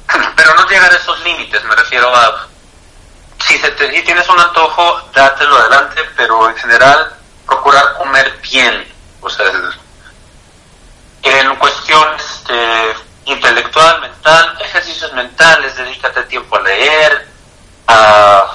pero 0.38 0.56
no 0.56 0.68
llegar 0.70 0.92
a 0.92 0.96
esos 0.96 1.20
límites, 1.22 1.64
me 1.66 1.76
refiero 1.76 2.16
a 2.16 2.48
si 3.46 3.58
se 3.60 3.72
te, 3.72 3.92
si 3.94 4.02
tienes 4.04 4.28
un 4.30 4.40
antojo, 4.40 5.10
dátelo 5.14 5.58
adelante, 5.58 6.02
pero 6.16 6.50
en 6.50 6.56
general 6.56 7.14
procurar 7.46 7.94
comer 7.98 8.40
bien. 8.42 8.94
O 9.22 9.30
sea, 9.30 9.46
en 11.24 11.56
cuestión 11.58 12.08
este, 12.16 12.96
intelectual, 13.28 14.02
mental, 14.02 14.58
ejercicios 14.62 15.12
mentales, 15.14 15.76
dedícate 15.76 16.24
tiempo 16.24 16.56
a 16.58 16.62
leer, 16.62 17.28
a, 17.88 18.46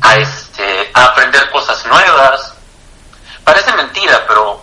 a, 0.00 0.16
este, 0.16 0.90
a 0.94 1.04
aprender 1.04 1.50
cosas 1.50 1.84
nuevas. 1.86 2.54
Parece 3.44 3.72
mentira, 3.74 4.24
pero 4.26 4.60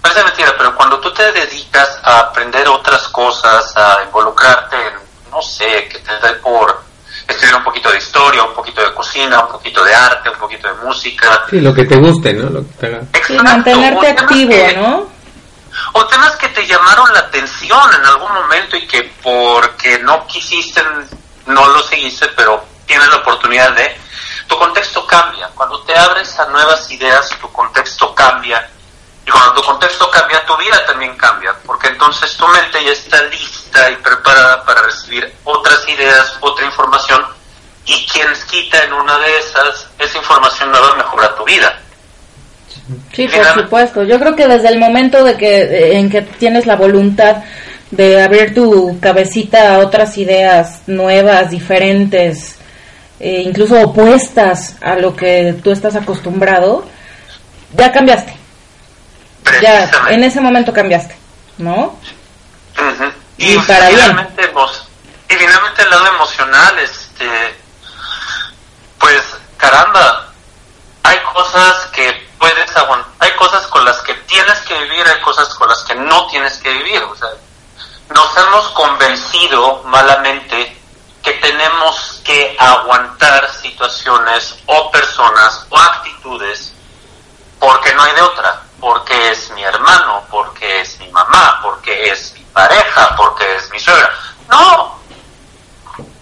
parece 0.00 0.24
mentira, 0.24 0.54
pero 0.56 0.74
cuando 0.74 0.98
tú 1.00 1.12
te 1.12 1.30
dedicas 1.32 1.98
a 2.02 2.18
aprender 2.20 2.66
otras 2.68 3.06
cosas, 3.08 3.76
a 3.76 3.98
involucrarte 4.06 4.76
en, 4.76 4.94
no 5.30 5.42
sé, 5.42 5.88
que 5.88 5.98
te 5.98 6.12
dé 6.26 6.32
por 6.34 6.82
estudiar 7.28 7.56
un 7.56 7.64
poquito 7.64 7.90
de 7.90 7.98
historia, 7.98 8.42
un 8.44 8.54
poquito 8.54 8.80
de 8.82 8.92
cocina, 8.94 9.40
un 9.44 9.52
poquito 9.52 9.84
de 9.84 9.94
arte, 9.94 10.28
un 10.30 10.38
poquito 10.38 10.68
de 10.68 10.74
música. 10.84 11.42
sí 11.48 11.60
lo 11.60 11.72
que 11.74 11.84
te 11.84 11.96
guste 11.96 12.32
no 12.32 12.50
lo 12.50 12.60
que 12.62 12.72
te 12.80 12.86
haga 12.86 13.00
Sí, 13.26 13.34
mantenerte 13.38 14.08
activo, 14.08 14.50
que- 14.50 14.76
¿no? 14.76 15.08
O 15.92 16.06
temas 16.06 16.36
que 16.36 16.48
te 16.48 16.66
llamaron 16.66 17.12
la 17.12 17.20
atención 17.20 17.94
en 17.94 18.04
algún 18.06 18.32
momento 18.32 18.76
y 18.76 18.86
que 18.86 19.02
porque 19.22 19.98
no 20.00 20.26
quisiste, 20.26 20.82
no 21.46 21.68
lo 21.68 21.82
seguiste, 21.82 22.28
pero 22.28 22.64
tienes 22.86 23.08
la 23.08 23.16
oportunidad 23.16 23.72
de, 23.72 24.00
tu 24.46 24.58
contexto 24.58 25.06
cambia. 25.06 25.48
Cuando 25.54 25.80
te 25.82 25.96
abres 25.96 26.38
a 26.38 26.46
nuevas 26.46 26.90
ideas, 26.90 27.28
tu 27.40 27.50
contexto 27.52 28.14
cambia. 28.14 28.68
Y 29.26 29.30
cuando 29.30 29.54
tu 29.54 29.62
contexto 29.62 30.10
cambia, 30.10 30.44
tu 30.44 30.56
vida 30.56 30.84
también 30.84 31.16
cambia, 31.16 31.54
porque 31.64 31.88
entonces 31.88 32.36
tu 32.36 32.46
mente 32.48 32.84
ya 32.84 32.90
está 32.90 33.22
lista 33.24 33.90
y 33.90 33.96
preparada 33.96 34.64
para 34.64 34.82
recibir 34.82 35.32
otras 35.44 35.88
ideas, 35.88 36.36
otra 36.40 36.66
información, 36.66 37.24
y 37.84 38.06
quien 38.08 38.28
quita 38.46 38.82
en 38.82 38.92
una 38.92 39.16
de 39.18 39.38
esas, 39.38 39.86
esa 39.98 40.18
información 40.18 40.70
nueva 40.70 40.96
mejora 40.96 41.34
tu 41.36 41.44
vida. 41.44 41.80
Sí, 43.12 43.28
por 43.28 43.44
supuesto. 43.46 44.02
Yo 44.02 44.18
creo 44.18 44.34
que 44.34 44.48
desde 44.48 44.68
el 44.68 44.78
momento 44.78 45.24
de 45.24 45.36
que 45.36 45.98
en 45.98 46.10
que 46.10 46.22
tienes 46.22 46.66
la 46.66 46.76
voluntad 46.76 47.42
de 47.92 48.22
abrir 48.22 48.54
tu 48.54 48.98
cabecita 49.00 49.74
a 49.74 49.78
otras 49.78 50.16
ideas 50.18 50.82
nuevas, 50.86 51.50
diferentes, 51.50 52.56
eh, 53.20 53.42
incluso 53.44 53.80
opuestas 53.80 54.76
a 54.80 54.96
lo 54.96 55.14
que 55.14 55.54
tú 55.62 55.70
estás 55.70 55.94
acostumbrado, 55.94 56.86
ya 57.74 57.92
cambiaste. 57.92 58.34
Ya, 59.60 59.90
en 60.08 60.24
ese 60.24 60.40
momento 60.40 60.72
cambiaste, 60.72 61.14
¿no? 61.58 61.98
y, 63.36 63.58
para 63.58 63.88
finalmente, 63.88 64.42
y 65.28 65.34
finalmente 65.34 65.82
el 65.82 65.90
lado 65.90 66.06
emocional, 66.14 66.78
este, 66.78 67.28
pues, 68.98 69.22
caramba, 69.56 70.32
hay 71.02 71.18
cosas 71.34 71.86
que 71.94 72.28
puedes 72.38 72.76
aguantar, 72.76 73.10
hay 73.18 73.32
cosas 73.36 73.66
con 73.66 73.84
las 73.84 73.98
que 74.02 74.14
tienes 74.14 74.58
que 74.60 74.74
vivir, 74.82 75.06
hay 75.06 75.20
cosas 75.20 75.48
con 75.54 75.68
las 75.68 75.82
que 75.84 75.94
no 75.94 76.26
que 76.58 76.70
vivir, 76.70 77.02
o 77.02 77.16
sea, 77.16 77.28
nos 78.14 78.36
hemos 78.36 78.68
convencido 78.70 79.82
malamente 79.84 80.76
que 81.22 81.32
tenemos 81.34 82.20
que 82.24 82.56
aguantar 82.58 83.48
situaciones 83.60 84.56
o 84.66 84.90
personas 84.90 85.66
o 85.70 85.78
actitudes 85.78 86.72
porque 87.58 87.94
no 87.94 88.02
hay 88.02 88.12
de 88.14 88.22
otra, 88.22 88.60
porque 88.80 89.30
es 89.30 89.50
mi 89.52 89.62
hermano, 89.62 90.24
porque 90.30 90.80
es 90.80 90.98
mi 90.98 91.08
mamá, 91.08 91.60
porque 91.62 92.10
es 92.10 92.32
mi 92.34 92.44
pareja, 92.46 93.14
porque 93.16 93.54
es 93.54 93.70
mi 93.70 93.78
suegra. 93.78 94.12
No, 94.48 94.98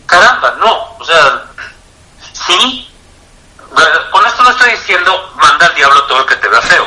caramba, 0.04 0.50
no, 0.58 0.96
o 0.98 1.04
sea, 1.04 1.44
sí, 2.46 2.89
con 4.10 4.26
esto 4.26 4.42
no 4.42 4.50
estoy 4.50 4.70
diciendo 4.72 5.12
manda 5.36 5.66
al 5.66 5.74
diablo 5.74 6.02
todo 6.04 6.20
el 6.20 6.26
que 6.26 6.36
te 6.36 6.48
vea 6.48 6.60
feo. 6.60 6.86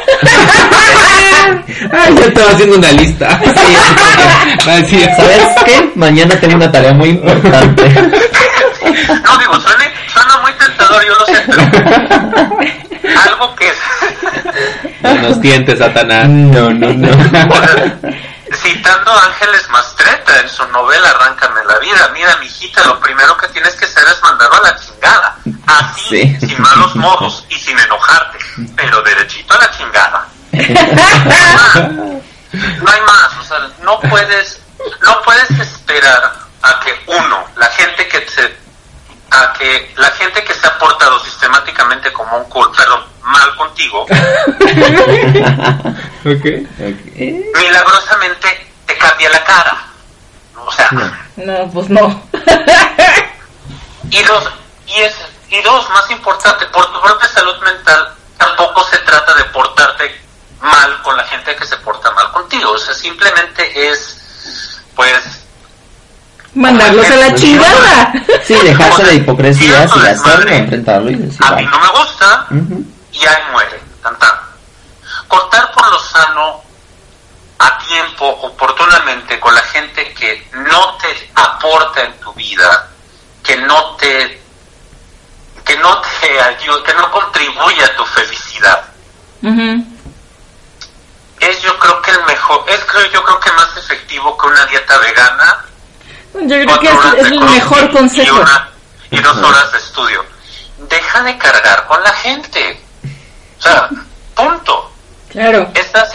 Ay, 1.92 2.16
yo 2.16 2.26
estaba 2.26 2.52
haciendo 2.52 2.78
una 2.78 2.92
lista. 2.92 3.40
¿Sabes 4.64 5.48
qué? 5.66 5.92
Mañana 5.96 6.40
tengo 6.40 6.56
una 6.56 6.72
tarea 6.72 6.94
muy 6.94 7.10
importante. 7.10 7.84
No, 8.84 9.38
digo, 9.38 9.60
suena, 9.60 9.86
suena 10.08 10.38
muy 10.42 10.52
tentador, 10.54 11.04
yo 11.06 11.14
lo 11.16 11.26
sé, 11.26 11.42
pero 13.02 13.20
algo 13.22 13.56
que... 13.56 13.72
No 15.02 15.30
nos 15.30 15.42
tientes, 15.42 15.80
Satanás. 15.80 16.28
No, 16.30 16.70
no, 16.70 16.94
no. 16.94 17.08
Citando 18.56 19.12
a 19.12 19.26
Ángeles 19.26 19.70
Mastreta 19.70 20.40
en 20.40 20.50
su 20.50 20.66
novela 20.68 21.10
Arráncame 21.10 21.64
la 21.66 21.80
vida, 21.80 22.10
mira, 22.14 22.38
mijita, 22.38 22.84
lo 22.86 23.00
primero 23.00 23.36
que 23.38 23.48
tienes 23.50 23.76
que 23.76 23.86
hacer 23.86 24.08
es 24.08 24.22
mandarlo 24.22 24.58
a 24.58 24.62
la 24.62 24.80
chingada. 24.80 25.36
Así, 25.68 26.38
sin 26.40 26.62
malos 26.62 26.96
modos 26.96 27.46
y 27.50 27.56
sin 27.56 27.78
enojarte, 27.80 28.38
pero 28.76 29.02
derechito 29.02 29.54
a 29.54 29.58
la 29.58 29.72
chingada. 29.72 30.28
no 32.54 32.92
hay 32.92 33.02
más, 33.02 33.38
o 33.40 33.44
sea, 33.44 33.58
no 33.82 34.00
puedes, 34.02 34.60
no 35.02 35.22
puedes 35.24 35.50
esperar 35.52 36.34
a 36.62 36.80
que 36.80 36.94
uno, 37.08 37.46
la 37.56 37.68
gente 37.68 38.08
que 38.08 38.28
se, 38.30 38.56
a 39.32 39.52
que 39.54 39.94
la 39.98 40.12
gente 40.12 40.44
que 40.44 40.54
se 40.54 40.68
ha 40.68 40.78
portado 40.78 41.20
sistemáticamente 41.24 42.14
como 42.14 42.38
un 42.38 42.48
culto, 42.50 42.78
perdón, 42.78 43.04
mal 43.24 43.56
contigo, 43.56 44.06
milagrosamente 47.56 48.68
te 48.86 48.98
cambia 48.98 49.30
la 49.30 49.44
cara. 49.44 49.86
O 50.66 50.72
sea, 50.72 50.90
no, 51.36 51.70
pues 51.72 51.90
no. 51.90 52.24
y 54.10 54.24
dos, 54.24 54.50
y 54.88 55.02
es, 55.02 55.14
y 55.50 55.62
dos, 55.62 55.90
más 55.90 56.10
importante, 56.12 56.66
por 56.68 56.86
tu 56.94 57.02
propia 57.02 57.28
salud 57.28 57.58
mental, 57.64 58.14
tampoco 58.38 58.84
se 58.86 58.98
trata 59.00 59.34
de 59.36 59.44
portarte 59.46 60.22
mal 60.62 61.02
con 61.02 61.18
la 61.18 61.24
gente 61.26 61.56
que 61.56 61.66
se 61.66 61.76
porta 61.78 62.12
mal 62.12 62.32
contigo. 62.32 62.72
O 62.72 62.78
sea, 62.78 62.94
simplemente 62.94 63.90
es, 63.90 64.82
pues, 64.96 65.44
mandarlos 66.54 67.10
a 67.10 67.16
la 67.16 67.36
chingada. 67.36 68.14
Sí, 68.44 68.56
dejarse 68.64 69.04
de 69.04 69.16
hipocresía 69.16 69.70
y 69.70 69.74
hacerlo, 69.74 70.50
enfrentarlo 70.50 71.10
y 71.10 71.16
decir, 71.16 71.46
A 71.46 71.56
mí 71.56 71.66
no 71.66 71.80
me 71.80 71.90
gusta 71.90 72.48
y 73.12 73.26
ahí 73.26 73.52
muere, 73.52 73.80
Cortar 75.34 75.72
por 75.72 75.90
lo 75.90 75.98
sano 75.98 76.62
a 77.58 77.78
tiempo, 77.80 78.28
oportunamente, 78.28 79.40
con 79.40 79.56
la 79.56 79.64
gente 79.64 80.14
que 80.14 80.48
no 80.54 80.96
te 80.98 81.32
aporta 81.34 82.04
en 82.04 82.20
tu 82.20 82.32
vida, 82.34 82.88
que 83.42 83.58
no 83.58 83.96
te 83.96 84.44
que 85.66 85.76
no 85.78 86.00
te 86.22 86.40
ayuda, 86.40 86.84
que 86.84 86.94
no 86.94 87.10
contribuye 87.10 87.84
a 87.84 87.96
tu 87.96 88.06
felicidad. 88.06 88.84
Es 91.40 91.62
yo 91.64 91.80
creo 91.80 92.00
que 92.04 92.12
el 92.12 92.24
mejor, 92.26 92.66
es 92.68 92.86
creo 92.86 93.12
yo 93.12 93.24
creo 93.24 93.40
que 93.40 93.52
más 93.54 93.76
efectivo 93.76 94.38
que 94.38 94.46
una 94.46 94.68
dieta 94.68 95.00
vegana. 95.00 95.66
Yo 96.34 96.48
creo 96.48 96.80
que 96.80 97.22
es, 97.22 97.26
el 97.26 97.40
mejor 97.40 97.92
consejo. 97.92 98.46
Y, 99.10 99.20
dos 99.20 99.38
horas 99.38 99.72
de 99.72 99.80
estudio. 99.80 100.24
Deja 100.78 101.24
de 101.24 101.40
cargar 101.40 101.88
con 101.88 102.04
la 102.04 102.14
gente. 102.14 102.83
O. 105.34 105.40
Claro. 105.40 105.72
Estás 105.74 106.12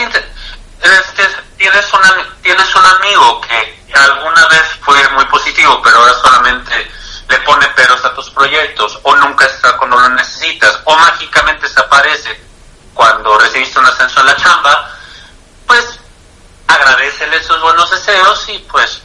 tienes, 2.42 2.74
un 2.74 2.86
amigo 2.86 3.40
que 3.40 3.78
alguna 3.94 4.46
vez 4.48 4.62
fue 4.80 4.96
muy 5.10 5.24
positivo, 5.26 5.80
pero 5.82 5.98
ahora 5.98 6.14
solamente 6.22 6.90
le 7.28 7.38
pone 7.40 7.66
peros 7.68 8.04
a 8.04 8.14
tus 8.14 8.30
proyectos, 8.30 8.98
o 9.02 9.16
nunca 9.16 9.44
está 9.46 9.76
cuando 9.76 9.98
lo 9.98 10.08
necesitas, 10.10 10.78
o 10.84 10.96
mágicamente 10.96 11.66
desaparece 11.66 12.40
cuando 12.94 13.38
recibiste 13.38 13.78
un 13.78 13.86
ascenso 13.86 14.20
en 14.20 14.26
la 14.26 14.36
chamba, 14.36 14.90
pues 15.66 15.84
agradecele 16.66 17.42
sus 17.42 17.60
buenos 17.60 17.90
deseos 17.90 18.48
y 18.48 18.58
pues... 18.70 19.02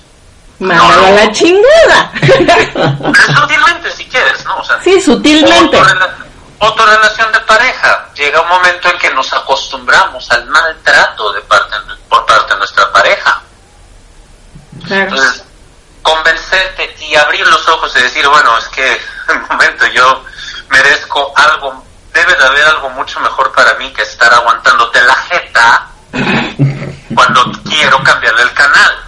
Mándalo 0.60 1.08
a 1.08 1.10
la 1.10 1.32
chingada. 1.32 2.12
sutilmente 3.36 3.92
si 3.92 4.06
quieres, 4.06 4.46
¿no? 4.46 4.58
O 4.58 4.64
sea, 4.64 4.80
sí, 4.82 5.02
sutilmente. 5.02 5.82
Otra 6.60 6.86
relación 6.86 7.32
de 7.32 7.40
pareja. 7.42 8.03
Llega 8.24 8.40
un 8.40 8.48
momento 8.48 8.90
en 8.90 8.98
que 9.00 9.14
nos 9.14 9.34
acostumbramos 9.34 10.32
al 10.32 10.46
maltrato 10.46 11.34
de 11.34 11.42
parte, 11.42 11.76
por 12.08 12.26
parte 12.26 12.54
de 12.54 12.58
nuestra 12.58 12.90
pareja. 12.90 13.42
Entonces, 14.90 15.44
convencerte 16.02 16.96
y 17.02 17.16
abrir 17.18 17.46
los 17.46 17.68
ojos 17.68 17.94
y 17.98 18.02
decir, 18.02 18.26
bueno, 18.30 18.58
es 18.58 18.70
que 18.70 18.94
en 18.94 19.38
un 19.42 19.48
momento 19.50 19.86
yo 19.88 20.24
merezco 20.70 21.34
algo, 21.36 21.84
debe 22.14 22.34
de 22.36 22.46
haber 22.46 22.66
algo 22.68 22.92
mucho 22.92 23.20
mejor 23.20 23.52
para 23.52 23.74
mí 23.74 23.92
que 23.92 24.04
estar 24.04 24.34
aguantándote 24.34 25.04
la 25.04 25.16
jeta 25.16 25.88
cuando 27.14 27.52
quiero 27.64 28.02
cambiarle 28.04 28.44
el 28.44 28.54
canal 28.54 29.00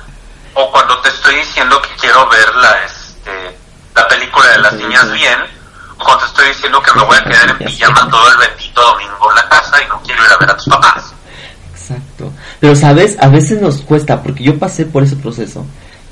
o 0.56 0.70
cuando 0.74 1.00
te 1.00 1.08
estoy 1.08 1.36
diciendo 1.36 1.82
que 1.82 1.96
quiero 1.96 2.28
ver 2.28 2.54
la, 2.56 2.84
este, 2.84 3.58
la 3.96 4.10
película 4.10 4.50
de 4.50 4.58
las 4.58 4.74
niñas 4.74 5.10
bien 5.14 5.65
cuando 5.98 6.20
te 6.20 6.26
estoy 6.26 6.48
diciendo 6.50 6.82
que 6.82 7.00
me 7.00 7.06
voy 7.06 7.18
a 7.18 7.24
quedar 7.24 7.50
en 7.50 7.58
pijama 7.66 8.10
todo 8.10 8.32
el 8.32 8.50
bendito 8.50 8.82
domingo 8.82 9.30
en 9.30 9.36
la 9.36 9.50
casa 9.50 9.76
y 9.84 9.88
no 9.88 10.02
quiero 10.04 10.24
ir 10.24 10.32
a 10.32 10.38
ver 10.38 10.50
a 10.50 10.56
tus 10.58 10.66
papás. 10.68 11.14
Exacto. 11.72 12.32
Pero 12.60 12.76
sabes, 12.76 13.18
a 13.20 13.28
veces 13.28 13.62
nos 13.62 13.82
cuesta, 13.82 14.22
porque 14.22 14.44
yo 14.44 14.58
pasé 14.58 14.86
por 14.86 15.04
ese 15.04 15.16
proceso, 15.16 15.66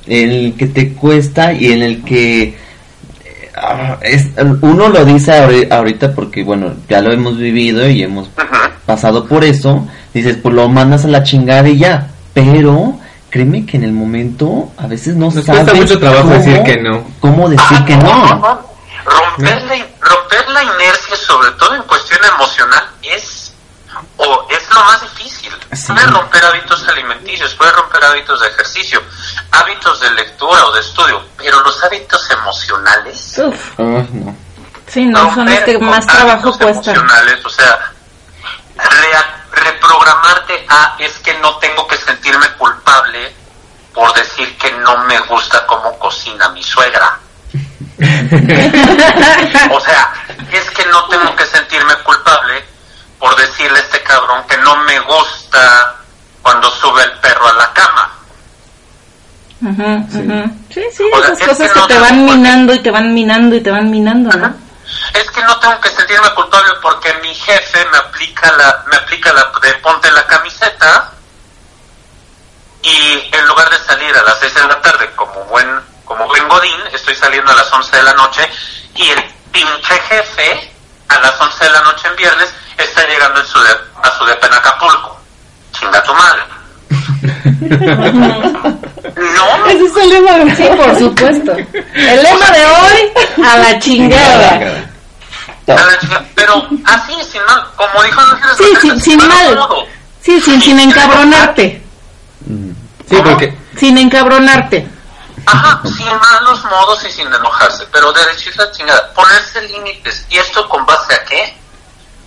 en 0.05 0.31
el 0.31 0.55
que 0.55 0.67
te 0.67 0.93
cuesta 0.93 1.53
y 1.53 1.71
en 1.71 1.81
el 1.81 2.03
que 2.03 2.57
ah, 3.55 3.97
es, 4.01 4.27
uno 4.61 4.89
lo 4.89 5.05
dice 5.05 5.67
ahorita 5.69 6.13
porque, 6.13 6.43
bueno, 6.43 6.73
ya 6.89 7.01
lo 7.01 7.11
hemos 7.11 7.37
vivido 7.37 7.89
y 7.89 8.03
hemos 8.03 8.29
pasado 8.85 9.25
por 9.25 9.43
eso, 9.43 9.87
dices, 10.13 10.37
pues 10.41 10.53
lo 10.53 10.67
mandas 10.69 11.05
a 11.05 11.07
la 11.07 11.23
chingada 11.23 11.67
y 11.69 11.77
ya, 11.77 12.07
pero 12.33 12.99
créeme 13.29 13.65
que 13.65 13.77
en 13.77 13.83
el 13.83 13.93
momento 13.93 14.71
a 14.77 14.85
veces 14.85 15.15
no 15.15 15.31
Nos 15.31 15.43
cuesta 15.43 15.73
mucho 15.73 15.97
trabajo 15.97 16.29
decir 16.29 16.61
que 16.63 16.77
no. 16.77 17.03
¿Cómo 17.19 17.49
decir 17.49 17.77
ah, 17.79 17.85
que 17.85 17.97
no? 17.97 18.72
Romper 19.37 19.61
la, 19.63 19.87
romper 19.99 20.49
la 20.49 20.63
inercia, 20.63 21.15
sobre 21.15 21.51
todo 21.51 21.75
en 21.75 21.83
cuestión 21.83 22.23
emocional, 22.23 22.89
es, 23.01 23.53
o 24.17 24.47
es 24.49 24.69
lo 24.73 24.83
más 24.83 25.01
difícil. 25.01 25.51
Puedes 25.87 26.11
romper 26.11 26.45
hábitos 26.45 26.87
alimenticios, 26.87 27.53
puedes 27.55 27.75
romper 27.75 28.03
hábitos 28.05 28.41
de 28.41 28.47
ejercicio, 28.47 29.01
hábitos 29.51 29.99
de 29.99 30.11
lectura 30.11 30.65
o 30.65 30.71
de 30.71 30.81
estudio, 30.81 31.23
pero 31.37 31.59
los 31.61 31.83
hábitos 31.83 32.29
emocionales. 32.29 33.37
no. 33.77 34.37
Sí, 34.87 35.05
no, 35.05 35.33
son 35.33 35.49
los 35.49 35.59
que 35.61 35.79
más 35.79 36.05
trabajo 36.05 36.55
cuesta. 36.55 36.91
Emocionales, 36.91 37.43
o 37.43 37.49
sea, 37.49 37.93
programarte 39.79 40.65
a 40.69 40.95
es 40.99 41.13
que 41.19 41.33
no 41.39 41.57
tengo 41.57 41.87
que 41.87 41.97
sentirme 41.97 42.47
culpable 42.53 43.33
por 43.93 44.13
decir 44.13 44.57
que 44.57 44.71
no 44.71 44.97
me 45.05 45.19
gusta 45.21 45.65
cómo 45.67 45.97
cocina 45.99 46.49
mi 46.49 46.63
suegra. 46.63 47.19
o 49.71 49.79
sea, 49.79 50.13
es 50.51 50.69
que 50.71 50.85
no 50.85 51.07
tengo 51.07 51.35
que 51.35 51.45
sentirme 51.45 51.93
culpable 52.03 52.65
por 53.19 53.35
decirle 53.35 53.79
a 53.79 53.81
este 53.81 54.03
cabrón 54.03 54.43
que 54.47 54.57
no 54.57 54.75
me 54.83 54.99
gusta 54.99 55.95
cuando 56.41 56.69
sube 56.71 57.03
el 57.03 57.11
perro 57.19 57.47
a 57.47 57.53
la 57.53 57.73
cama. 57.73 58.11
Sí. 60.11 60.43
Sí, 60.73 60.81
sí, 60.91 61.03
O 61.13 61.23
esas 61.23 61.39
es 61.39 61.47
cosas 61.47 61.67
que 61.67 61.73
que 61.73 61.79
no 61.79 61.87
te 61.87 61.93
tengo 61.93 62.05
van 62.05 62.25
minando 62.25 62.73
y 62.73 62.79
te 62.79 62.91
van 62.91 63.13
minando 63.13 63.55
y 63.55 63.61
te 63.61 63.71
van 63.71 63.89
minando, 63.89 64.37
¿no? 64.37 64.53
Es 65.13 65.29
que 65.31 65.41
no 65.43 65.57
tengo 65.59 65.79
que 65.79 65.89
sentirme 65.89 66.29
culpable 66.33 66.73
porque 66.81 67.13
mi 67.21 67.33
jefe 67.33 67.85
me 67.91 67.97
aplica 67.97 68.51
la, 68.57 68.83
me 68.89 68.97
aplica 68.97 69.31
la 69.31 69.51
de 69.61 69.73
ponte 69.75 70.11
la 70.11 70.25
camiseta 70.25 71.11
y 72.81 73.29
en 73.31 73.47
lugar 73.47 73.69
de 73.69 73.77
salir 73.79 74.13
a 74.15 74.23
las 74.23 74.39
6 74.39 74.53
de 74.53 74.67
la 74.67 74.81
tarde 74.81 75.09
como 75.15 75.45
buen, 75.45 75.69
como 76.03 76.27
buen 76.27 76.47
godín, 76.49 76.81
estoy 76.91 77.12
saliendo 77.23 77.51
a 77.51 77.55
las 77.55 77.71
11 77.71 77.95
de 77.97 78.03
la 78.03 78.13
noche 78.13 78.41
y 78.95 79.09
el 79.09 79.23
pinche 79.51 79.93
jefe 80.09 80.71
a 81.07 81.19
las 81.19 81.39
11 81.39 81.63
de 81.63 81.69
la 81.71 81.81
noche 81.81 82.07
en 82.09 82.15
viernes 82.17 82.53
está 82.77 83.07
llegando 83.07 83.39
en 83.39 83.45
su 83.47 83.59
de- 83.59 83.77
a 84.03 84.17
su 84.17 84.25
depa 84.25 84.47
en 84.47 84.53
Acapulco. 84.53 85.19
Chinga 85.71 86.03
tu 86.03 86.13
madre. 86.13 86.41
No, 89.15 89.67
Ese 89.67 89.85
es 89.85 89.95
el 89.97 90.09
lema 90.09 90.31
de 90.39 90.55
Sí, 90.55 90.63
por 90.75 90.97
supuesto. 90.99 91.51
El 91.93 92.23
lema 92.23 92.51
de 92.51 92.65
hoy, 92.65 93.11
a 93.45 93.57
la 93.57 93.79
chingada. 93.79 94.49
a 95.67 95.73
la 95.73 95.99
chica- 95.99 96.23
pero 96.35 96.67
así, 96.85 97.13
sin 97.31 97.41
mal, 97.45 97.63
como 97.75 98.03
dijo 98.03 98.19
Ángeles 98.21 98.57
Sí, 98.57 98.65
sin, 98.81 99.01
sin 99.01 99.17
mal 99.17 99.27
mal. 99.29 99.55
modo. 99.55 99.85
Sí, 100.21 100.39
sin, 100.41 100.61
sin 100.61 100.79
encabronarte. 100.79 101.81
Sí, 103.09 103.15
porque 103.23 103.53
Sin 103.77 103.97
encabronarte. 103.97 104.87
Ajá, 105.45 105.81
sin 105.83 106.17
malos 106.17 106.63
modos 106.65 107.03
y 107.03 107.11
sin 107.11 107.27
enojarse, 107.27 107.85
pero 107.91 108.11
de 108.13 108.25
decir 108.27 108.55
la 108.55 108.71
chingada, 108.71 109.13
ponerse 109.13 109.61
límites. 109.61 110.25
¿Y 110.29 110.37
esto 110.37 110.67
con 110.69 110.85
base 110.85 111.13
a 111.13 111.25
qué? 111.25 111.57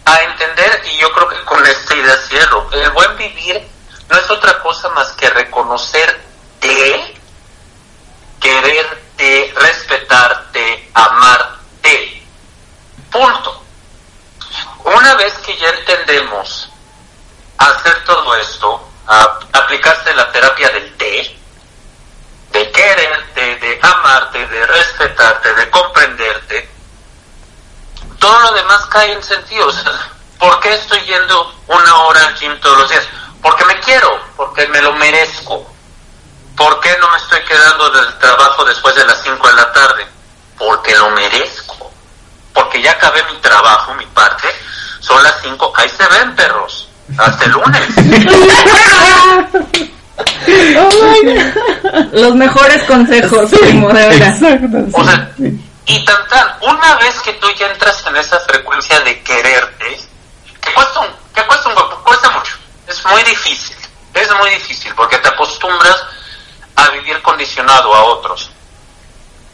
A 0.05 0.21
entender, 0.23 0.83
y 0.93 0.99
yo 0.99 1.11
creo 1.13 1.29
que 1.29 1.45
con 1.45 1.65
esta 1.67 1.95
idea 1.95 2.17
cierro, 2.29 2.69
el 2.73 2.91
buen 2.91 3.17
vivir 3.17 3.69
no 4.09 4.19
es 4.19 4.31
otra 4.31 4.61
cosa 4.61 4.89
más 4.91 5.13
que 5.13 5.29
reconocerte, 5.31 7.15
quererte, 8.41 9.55
respetarte, 9.57 10.91
amarte. 10.95 12.23
Punto. 13.11 13.63
Una 14.85 15.15
vez 15.15 15.33
que 15.39 15.57
ya 15.57 15.69
entendemos 15.71 16.69
hacer 17.59 18.05
todo 18.05 18.37
esto, 18.37 18.89
a 19.07 19.39
aplicarse 19.53 20.15
la 20.15 20.31
terapia 20.33 20.69
del 20.71 20.97
té, 20.97 21.39
de 22.57 22.71
quererte, 22.71 23.57
de 23.57 23.79
amarte, 23.83 24.47
de 24.47 24.67
respetarte, 24.67 25.53
de 25.55 25.71
comprenderte, 25.71 26.71
todo 28.19 28.41
lo 28.41 28.53
demás 28.53 28.87
cae 28.87 29.13
en 29.13 29.23
sentido. 29.23 29.71
¿Por 30.39 30.59
qué 30.61 30.73
estoy 30.73 31.01
yendo 31.01 31.55
una 31.67 31.97
hora 31.97 32.27
al 32.27 32.35
gym 32.35 32.59
todos 32.61 32.79
los 32.79 32.89
días? 32.89 33.07
Porque 33.43 33.65
me 33.67 33.79
quiero, 33.81 34.19
porque 34.37 34.67
me 34.69 34.81
lo 34.81 34.95
merezco. 34.95 35.71
¿Por 36.57 36.81
qué 36.81 36.97
no 36.99 37.11
me 37.11 37.19
estoy 37.19 37.41
quedando 37.45 37.91
del 37.91 38.19
trabajo 38.19 38.65
después 38.65 38.95
de 38.95 39.05
las 39.05 39.23
5 39.23 39.49
de 39.49 39.55
la 39.55 39.73
tarde? 39.73 40.07
Porque 40.57 40.95
lo 40.97 41.11
merezco. 41.11 41.91
Porque 42.55 42.81
ya 42.81 42.93
acabé 42.93 43.23
mi 43.25 43.37
trabajo, 43.41 43.93
mi 43.95 44.07
parte. 44.07 44.49
Son 45.01 45.23
las 45.23 45.43
5. 45.43 45.73
Ahí 45.77 45.91
se 45.91 46.07
ven, 46.09 46.35
perros. 46.35 46.89
Hasta 47.19 47.45
el 47.45 47.51
lunes. 47.51 47.89
Los 52.13 52.35
mejores 52.35 52.83
consejos, 52.85 53.51
primo, 53.51 53.89
de 53.93 54.09
verdad. 54.09 54.89
O 54.93 55.05
sea, 55.05 55.31
y 55.87 56.05
tan 56.05 56.29
tan, 56.29 56.49
una 56.63 56.97
vez 56.97 57.21
que 57.21 57.33
tú 57.35 57.49
ya 57.59 57.69
entras 57.71 58.05
en 58.07 58.17
esa 58.17 58.41
frecuencia 58.41 58.99
de 59.01 59.23
quererte, 59.23 60.01
que 60.61 60.73
cuesta 60.75 61.01
un, 61.01 61.09
que 61.35 61.43
cuesta 61.47 61.69
un 61.69 61.77
huevo, 61.77 62.03
cuesta 62.05 62.31
mucho, 62.31 62.57
es 62.89 63.05
muy 63.07 63.23
difícil, 63.23 63.77
es 64.15 64.35
muy 64.35 64.51
difícil, 64.51 64.93
porque 64.95 65.19
te 65.19 65.29
acostumbras 65.29 66.05
a 66.77 66.89
vivir 66.91 67.21
condicionado 67.23 67.95
a 67.95 68.05
otros. 68.05 68.51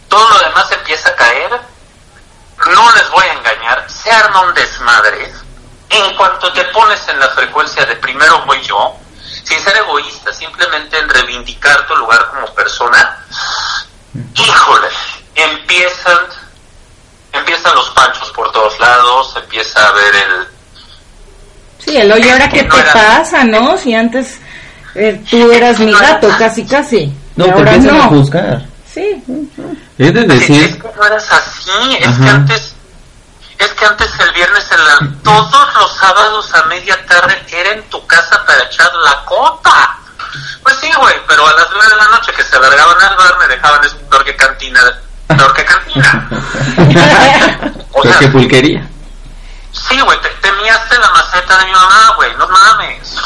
Todo 0.08 0.28
lo 0.30 0.38
demás 0.38 0.70
empieza 0.72 1.10
a 1.10 1.16
caer, 1.16 1.60
no 2.74 2.92
les 2.94 3.10
voy 3.10 3.24
a 3.24 3.32
engañar, 3.32 3.86
se 3.90 4.10
arma 4.10 4.40
un 4.42 4.54
desmadre. 4.54 5.32
En 5.90 6.16
cuanto 6.16 6.50
te 6.52 6.64
pones 6.66 7.06
en 7.08 7.20
la 7.20 7.28
frecuencia 7.30 7.84
de 7.84 7.96
primero 7.96 8.42
voy 8.46 8.62
yo, 8.62 8.96
sin 9.52 9.64
ser 9.64 9.76
egoísta, 9.76 10.32
simplemente 10.32 10.98
en 10.98 11.08
reivindicar 11.08 11.86
tu 11.86 11.94
lugar 11.96 12.26
como 12.30 12.46
persona, 12.54 13.18
híjole, 14.34 14.88
empiezan, 15.34 16.18
empiezan 17.32 17.74
los 17.74 17.90
panchos 17.90 18.30
por 18.30 18.50
todos 18.52 18.78
lados, 18.80 19.34
empieza 19.36 19.86
a 19.86 19.92
ver 19.92 20.14
el, 20.14 20.46
Sí, 21.84 21.96
el 21.96 22.12
oye, 22.12 22.30
¿ahora 22.30 22.48
qué 22.48 22.62
te 22.62 22.82
pasa, 22.92 23.44
no? 23.44 23.76
Si 23.76 23.92
antes 23.92 24.38
eh, 24.94 25.20
tú 25.28 25.50
eras 25.50 25.80
mi 25.80 25.92
gato, 25.92 26.28
casi, 26.38 26.64
casi. 26.64 27.12
No, 27.34 27.44
te 27.46 27.50
ahora 27.50 27.74
empiezan 27.74 28.00
a 28.00 28.04
no. 28.04 28.08
juzgar. 28.10 28.62
Sí. 28.92 29.22
es 29.98 30.14
de 30.14 30.20
es 30.20 30.28
decir, 30.28 30.80
que 30.80 30.88
no 30.96 31.04
eras 31.04 31.26
así, 31.32 31.96
es 31.98 32.06
Ajá. 32.06 32.22
que 32.24 32.30
antes, 32.30 32.71
es 33.62 33.72
que 33.74 33.86
antes 33.86 34.10
el 34.18 34.32
viernes 34.32 34.66
en 34.72 34.84
la, 34.84 34.98
todos 35.22 35.74
los 35.74 35.96
sábados 35.96 36.52
a 36.54 36.64
media 36.64 36.98
tarde 37.06 37.44
era 37.48 37.70
en 37.70 37.82
tu 37.90 38.04
casa 38.06 38.44
para 38.44 38.64
echar 38.64 38.92
la 38.94 39.24
copa. 39.24 39.98
Pues 40.62 40.76
sí, 40.80 40.90
güey, 40.98 41.14
pero 41.28 41.46
a 41.46 41.52
las 41.52 41.68
nueve 41.70 41.88
de 41.90 41.96
la 41.96 42.08
noche 42.08 42.32
que 42.32 42.42
se 42.42 42.58
largaban 42.58 43.00
al 43.00 43.16
bar 43.16 43.38
me 43.38 43.46
dejaban 43.48 43.84
es 43.84 43.94
peor 43.94 44.24
que 44.24 44.36
cantina, 44.36 44.80
peor 45.28 45.54
que 45.54 45.64
cantina. 45.64 46.28
O 47.94 48.02
sea, 48.02 48.18
qué 48.18 48.28
pulquería. 48.28 48.88
sí, 49.70 50.00
güey, 50.00 50.18
te, 50.22 50.28
te 50.30 50.50
miaste 50.52 50.98
la 50.98 51.10
maceta 51.10 51.58
de 51.58 51.66
mi 51.66 51.72
mamá, 51.72 52.14
güey, 52.16 52.34
no 52.36 52.48
mames. 52.48 53.16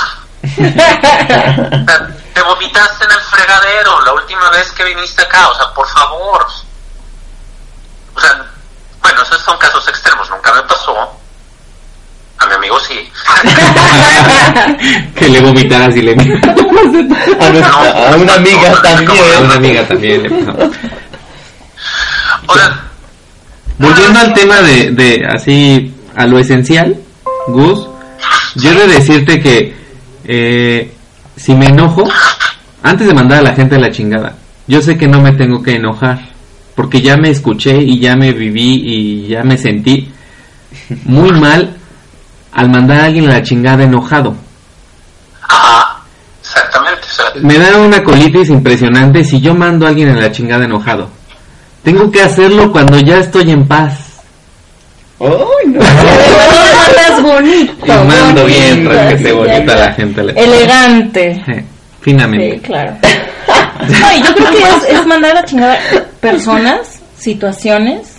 O 0.56 1.84
sea, 1.84 2.08
te 2.34 2.42
vomitaste 2.42 3.04
en 3.04 3.10
el 3.12 3.20
fregadero 3.20 4.00
la 4.00 4.12
última 4.12 4.50
vez 4.50 4.70
que 4.72 4.84
viniste 4.84 5.22
acá, 5.22 5.48
o 5.48 5.54
sea, 5.54 5.72
por 5.72 5.88
favor. 5.88 6.46
O 8.14 8.20
sea, 8.20 8.44
bueno, 9.06 9.22
esos 9.22 9.40
son 9.42 9.56
casos 9.58 9.86
extremos, 9.88 10.28
nunca 10.30 10.52
me 10.54 10.62
pasó. 10.62 10.96
A 12.38 12.46
mi 12.46 12.54
amigo 12.54 12.78
sí. 12.80 13.08
que 15.14 15.28
le 15.28 15.40
vomitaras 15.40 15.96
y 15.96 16.02
le 16.02 16.12
A, 17.40 17.48
nuestra- 17.50 18.12
a 18.12 18.16
una 18.16 18.34
amiga 18.34 18.72
a 18.72 18.82
también. 18.82 19.44
una 19.44 19.54
amiga 19.54 19.86
también 19.88 20.22
le 20.24 20.30
pasó. 20.30 20.70
Ahora, 22.48 22.80
Volviendo 23.78 24.18
al 24.20 24.32
tema 24.34 24.60
de, 24.62 24.90
de 24.92 25.26
así, 25.34 25.94
a 26.16 26.26
lo 26.26 26.38
esencial, 26.38 26.96
Gus, 27.48 27.86
yo 28.56 28.70
he 28.70 28.74
de 28.74 28.86
decirte 28.88 29.40
que 29.40 29.76
eh, 30.24 30.94
si 31.36 31.54
me 31.54 31.66
enojo, 31.66 32.08
antes 32.82 33.06
de 33.06 33.12
mandar 33.14 33.40
a 33.40 33.42
la 33.42 33.54
gente 33.54 33.76
a 33.76 33.78
la 33.78 33.90
chingada, 33.90 34.34
yo 34.66 34.80
sé 34.80 34.96
que 34.96 35.06
no 35.08 35.20
me 35.20 35.32
tengo 35.32 35.62
que 35.62 35.74
enojar, 35.74 36.18
porque 36.76 37.00
ya 37.02 37.16
me 37.16 37.30
escuché 37.30 37.76
y 37.82 37.98
ya 37.98 38.14
me 38.14 38.32
viví 38.32 38.82
y 38.84 39.26
ya 39.28 39.42
me 39.42 39.56
sentí 39.58 40.08
muy 41.04 41.32
mal 41.32 41.74
al 42.52 42.70
mandar 42.70 43.00
a 43.00 43.04
alguien 43.06 43.28
a 43.28 43.32
la 43.34 43.42
chingada 43.42 43.82
enojado. 43.82 44.36
ajá, 45.42 46.02
exactamente. 46.40 47.06
Me 47.42 47.58
da 47.58 47.78
una 47.78 48.04
colitis 48.04 48.48
impresionante 48.50 49.24
si 49.24 49.40
yo 49.40 49.54
mando 49.54 49.86
a 49.86 49.88
alguien 49.88 50.10
a 50.10 50.20
la 50.20 50.30
chingada 50.30 50.64
enojado. 50.64 51.10
Tengo 51.82 52.10
que 52.10 52.22
hacerlo 52.22 52.70
cuando 52.72 52.98
ya 53.00 53.18
estoy 53.18 53.50
en 53.50 53.66
paz. 53.66 54.20
¡Ay, 55.20 55.26
no! 55.66 55.80
Mandas 55.80 57.22
bonito. 57.22 57.86
Y 57.86 57.88
mando 57.88 58.44
bien, 58.44 58.84
bonito, 58.84 58.90
para 58.90 59.16
que 59.16 59.32
bonita 59.32 59.74
la 59.76 59.92
gente. 59.92 60.20
Elegante. 60.20 61.30
Eh, 61.46 61.64
Sí, 62.06 62.12
finamente. 62.12 62.60
claro. 62.60 62.96
No, 63.80 64.12
y 64.12 64.22
yo 64.22 64.34
creo 64.34 64.50
que 64.50 64.62
es, 64.62 64.98
es 65.00 65.06
mandar 65.06 65.32
a 65.32 65.40
la 65.40 65.44
chingada 65.44 65.78
personas, 66.20 67.00
situaciones, 67.18 68.16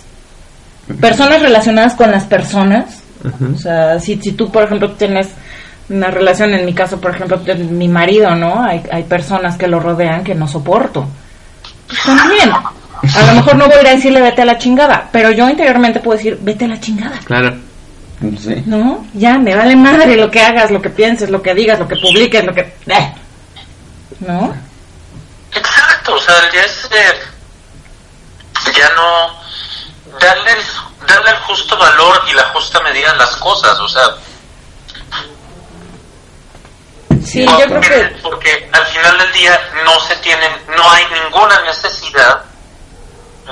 personas 1.00 1.42
relacionadas 1.42 1.94
con 1.94 2.10
las 2.10 2.24
personas. 2.24 3.02
O 3.54 3.58
sea, 3.58 3.98
si, 3.98 4.16
si 4.20 4.32
tú, 4.32 4.50
por 4.50 4.64
ejemplo, 4.64 4.92
tienes 4.92 5.28
una 5.88 6.08
relación, 6.08 6.54
en 6.54 6.64
mi 6.64 6.74
caso, 6.74 7.00
por 7.00 7.14
ejemplo, 7.14 7.40
mi 7.70 7.88
marido, 7.88 8.34
¿no? 8.34 8.62
Hay, 8.62 8.82
hay 8.90 9.02
personas 9.04 9.56
que 9.56 9.66
lo 9.66 9.80
rodean 9.80 10.22
que 10.22 10.34
no 10.34 10.46
soporto. 10.46 11.06
También. 12.04 12.50
A 12.52 13.26
lo 13.26 13.34
mejor 13.34 13.56
no 13.56 13.66
voy 13.66 13.76
a 13.76 13.80
ir 13.82 13.88
a 13.88 13.94
decirle 13.94 14.20
vete 14.20 14.42
a 14.42 14.44
la 14.44 14.58
chingada, 14.58 15.08
pero 15.12 15.30
yo 15.30 15.48
interiormente 15.48 16.00
puedo 16.00 16.16
decir 16.16 16.38
vete 16.40 16.64
a 16.64 16.68
la 16.68 16.80
chingada. 16.80 17.18
Claro. 17.24 17.56
Sí. 18.40 18.62
¿No? 18.66 19.04
Ya, 19.14 19.38
me 19.38 19.54
vale 19.54 19.76
madre 19.76 20.16
lo 20.16 20.30
que 20.30 20.40
hagas, 20.40 20.70
lo 20.72 20.82
que 20.82 20.90
pienses, 20.90 21.30
lo 21.30 21.40
que 21.40 21.54
digas, 21.54 21.78
lo 21.78 21.86
que 21.86 21.96
publiques, 21.96 22.44
lo 22.44 22.52
que... 22.52 22.60
eh. 22.60 23.12
¿No? 24.26 24.52
Exacto, 25.54 26.14
o 26.14 26.20
sea, 26.20 26.34
ya 26.52 26.62
es 26.62 26.88
eh, 26.90 27.20
ya 28.76 28.88
no 28.94 29.40
darle 30.20 30.52
el, 30.52 31.06
darle 31.06 31.30
el 31.30 31.36
justo 31.38 31.76
valor 31.76 32.22
y 32.30 32.34
la 32.34 32.44
justa 32.50 32.80
medida 32.80 33.10
a 33.12 33.16
las 33.16 33.36
cosas, 33.36 33.78
o 33.80 33.88
sea, 33.88 34.02
Sí, 37.24 37.44
yo 37.44 37.56
creo 37.56 37.68
porque, 37.68 37.88
que 37.88 38.04
porque 38.22 38.70
al 38.72 38.86
final 38.86 39.18
del 39.18 39.32
día 39.32 39.58
no 39.84 40.00
se 40.00 40.16
tienen, 40.16 40.50
no 40.74 40.90
hay 40.90 41.04
ninguna 41.22 41.60
necesidad 41.62 42.42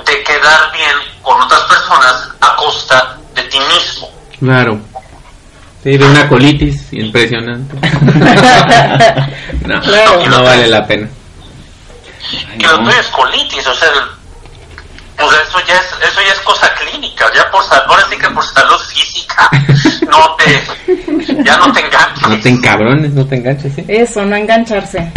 de 0.03 0.23
quedar 0.23 0.71
bien 0.71 0.95
con 1.21 1.39
otras 1.41 1.61
personas 1.61 2.27
a 2.41 2.55
costa 2.55 3.17
de 3.35 3.43
ti 3.43 3.59
mismo. 3.59 4.09
Claro. 4.39 4.79
Sí, 5.83 5.95
de 5.95 6.05
una 6.05 6.27
colitis 6.27 6.91
impresionante. 6.91 7.75
no, 9.65 9.81
Claro. 9.81 10.25
no 10.25 10.43
vale 10.43 10.67
la 10.67 10.85
pena. 10.87 11.07
Que 12.57 12.67
lo 12.67 12.77
no. 12.77 12.85
tuyo 12.85 12.99
es 12.99 13.07
colitis, 13.07 13.67
o 13.67 13.75
sea, 13.75 13.89
el- 13.89 15.23
o 15.25 15.31
sea, 15.31 15.41
eso 15.41 15.57
ya 15.67 15.75
es, 15.75 15.85
eso 16.11 16.21
ya 16.25 16.33
es 16.33 16.39
cosa 16.41 16.71
clínica, 16.75 17.25
ya 17.35 17.49
por 17.51 17.63
salud, 17.65 17.83
ahora 17.87 18.03
sí 18.09 18.17
que 18.17 18.29
por 18.29 18.43
salud 18.45 18.77
física, 18.93 19.49
no 20.09 20.35
te, 20.35 21.43
ya 21.43 21.57
no 21.57 21.71
te 21.73 21.79
enganches. 21.79 22.27
No 22.29 22.39
te 22.39 22.49
encabrones, 22.49 23.11
no 23.13 23.25
te 23.25 23.35
enganches, 23.35 23.73
¿sí? 23.75 23.85
eso, 23.87 24.23
no 24.25 24.35
engancharse. 24.35 25.11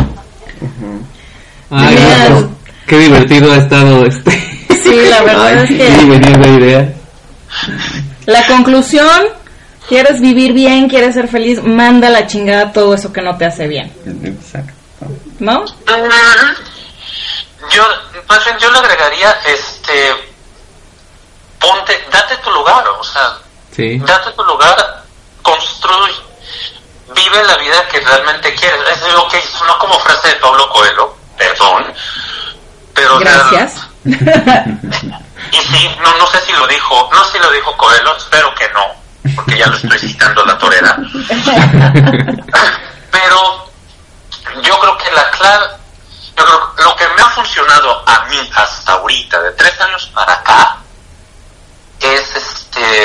Ay, 1.70 1.94
no, 2.30 2.34
pues, 2.34 2.46
qué 2.86 2.98
divertido 2.98 3.52
ha 3.52 3.56
estado 3.56 4.04
este. 4.06 4.30
Sí, 4.82 4.96
la 5.10 5.22
verdad 5.22 5.62
es 5.64 5.68
que- 5.68 5.94
Sí, 6.00 6.08
venía 6.08 6.36
la 6.38 6.48
idea. 6.48 6.92
La 8.26 8.46
conclusión, 8.46 9.20
quieres 9.88 10.20
vivir 10.20 10.52
bien, 10.54 10.88
quieres 10.88 11.14
ser 11.14 11.28
feliz, 11.28 11.62
manda 11.62 12.08
a 12.08 12.10
la 12.10 12.26
chingada 12.26 12.72
todo 12.72 12.94
eso 12.94 13.12
que 13.12 13.20
no 13.20 13.36
te 13.36 13.44
hace 13.44 13.68
bien, 13.68 13.92
Exacto. 14.24 14.72
¿no? 15.38 15.64
Yo, 17.68 17.84
más 18.28 18.44
bien, 18.44 18.58
yo 18.58 18.70
le 18.70 18.78
agregaría, 18.78 19.30
este, 19.44 20.32
ponte, 21.58 22.08
date 22.10 22.36
tu 22.38 22.50
lugar, 22.50 22.86
o 22.88 23.04
sea, 23.04 23.36
Sí. 23.74 23.98
date 23.98 24.30
tu 24.32 24.42
lugar, 24.44 25.04
construye, 25.42 26.14
vive 27.14 27.44
la 27.44 27.56
vida 27.56 27.86
que 27.88 28.00
realmente 28.00 28.54
quieres. 28.54 28.80
Es 28.88 29.12
lo 29.12 29.28
que 29.28 29.42
no 29.66 29.78
como 29.78 29.98
frase 30.00 30.28
de 30.28 30.36
Pablo 30.36 30.68
Coelho, 30.70 31.14
perdón, 31.36 31.92
pero 32.94 33.18
Gracias. 33.18 33.86
y 34.04 35.56
sí, 35.56 35.96
no, 36.02 36.16
no 36.16 36.26
sé 36.28 36.40
si 36.40 36.52
lo 36.52 36.66
dijo, 36.66 37.10
no 37.12 37.24
sé 37.24 37.32
si 37.32 37.38
lo 37.38 37.50
dijo 37.50 37.76
Coelho, 37.76 38.16
espero 38.16 38.54
que 38.54 38.68
no, 38.70 39.34
porque 39.36 39.58
ya 39.58 39.66
lo 39.66 39.76
estoy 39.76 39.98
citando 39.98 40.44
la 40.44 40.56
torera. 40.58 40.96
Pero 43.10 43.70
yo 44.62 44.78
creo 44.80 44.96
que 44.98 45.10
la 45.12 45.30
clave, 45.30 45.66
yo 46.36 46.44
creo 46.44 46.74
que 46.74 46.82
lo 46.82 46.96
que 46.96 47.08
a 47.74 48.24
mí 48.28 48.50
hasta 48.54 48.92
ahorita, 48.92 49.40
de 49.42 49.50
tres 49.52 49.80
años 49.80 50.06
para 50.14 50.32
acá, 50.34 50.78
es 52.00 52.34
este 52.36 53.04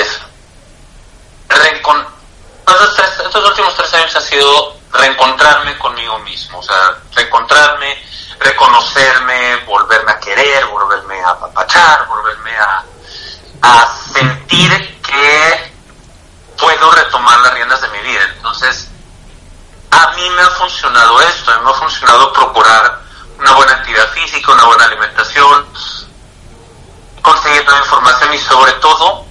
estos, 2.67 2.99
estos 3.25 3.45
últimos 3.49 3.75
tres 3.75 3.93
años 3.93 4.15
ha 4.15 4.21
sido 4.21 4.77
reencontrarme 4.91 5.77
conmigo 5.77 6.17
mismo, 6.19 6.59
o 6.59 6.63
sea, 6.63 6.95
reencontrarme, 7.13 8.01
reconocerme, 8.39 9.57
volverme 9.67 10.11
a 10.11 10.19
querer, 10.19 10.65
volverme 10.67 11.19
a 11.21 11.29
apapachar, 11.29 12.05
volverme 12.07 12.51
a, 12.57 12.83
a 13.61 13.87
sentir 14.13 15.01
que 15.01 15.73
puedo 16.59 16.91
retomar 16.91 17.39
las 17.41 17.53
riendas 17.53 17.81
de 17.81 17.89
mi 17.89 17.99
vida. 17.99 18.21
Entonces, 18.35 18.87
a 19.91 20.11
mí 20.15 20.29
me 20.31 20.41
ha 20.41 20.49
funcionado 20.51 21.21
esto, 21.21 21.51
a 21.51 21.57
mí 21.57 21.65
me 21.65 21.71
ha 21.71 21.75
funcionado 21.75 22.33
procurar 22.33 22.99
una 23.39 23.53
buena 23.53 23.73
actividad 23.73 24.09
física, 24.11 24.51
una 24.53 24.65
buena 24.65 24.85
alimentación, 24.85 25.65
conseguir 27.21 27.63
nueva 27.65 27.79
información 27.79 28.33
y 28.33 28.39
sobre 28.39 28.71
todo 28.73 29.25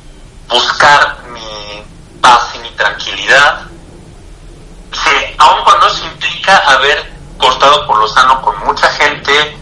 buscar 0.48 1.18
mi 1.28 1.84
paz 2.20 2.50
y 2.54 2.58
mi 2.58 2.70
tranquilidad. 2.72 3.62
Sí, 4.92 5.34
aun 5.38 5.64
cuando 5.64 5.86
eso 5.88 6.04
implica 6.06 6.56
haber 6.58 7.12
cortado 7.38 7.86
por 7.86 7.98
lo 7.98 8.08
sano 8.08 8.40
con 8.42 8.58
mucha 8.60 8.88
gente 8.90 9.56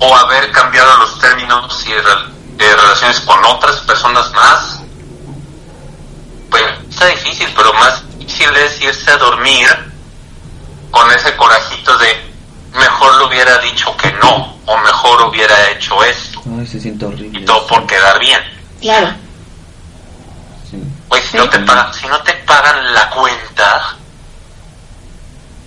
o 0.00 0.16
haber 0.16 0.50
cambiado 0.52 0.96
los 0.98 1.18
términos 1.18 1.84
y 1.86 1.92
rel- 1.92 2.28
de 2.56 2.76
relaciones 2.76 3.20
con 3.20 3.44
otras 3.44 3.76
personas 3.80 4.30
más, 4.32 4.80
pues 6.50 6.64
está 6.90 7.06
difícil, 7.06 7.52
pero 7.56 7.72
más 7.74 8.02
difícil 8.18 8.54
es 8.56 8.80
irse 8.80 9.10
a 9.10 9.16
dormir 9.16 9.92
con 10.90 11.10
ese 11.10 11.34
corajito 11.36 11.96
de 11.98 12.32
mejor 12.74 13.18
le 13.18 13.24
hubiera 13.26 13.58
dicho 13.58 13.94
que 13.96 14.12
no 14.12 14.56
o 14.66 14.76
mejor 14.78 15.22
hubiera 15.22 15.70
hecho 15.70 16.02
esto 16.04 16.40
Ay, 16.46 16.61
se 16.72 16.80
siente 16.80 17.04
horrible. 17.04 17.40
y 17.40 17.44
todo 17.44 17.66
por 17.66 17.86
quedar 17.86 18.18
bien. 18.18 18.40
Claro. 18.80 19.08
Sí. 20.70 20.78
Pues 21.08 21.22
si 21.24 21.36
no 21.36 21.48
te 21.48 21.58
pagan, 21.60 21.92
si 21.94 22.06
no 22.08 22.18
te 22.22 22.32
pagan 22.46 22.94
la 22.94 23.10
cuenta, 23.10 23.96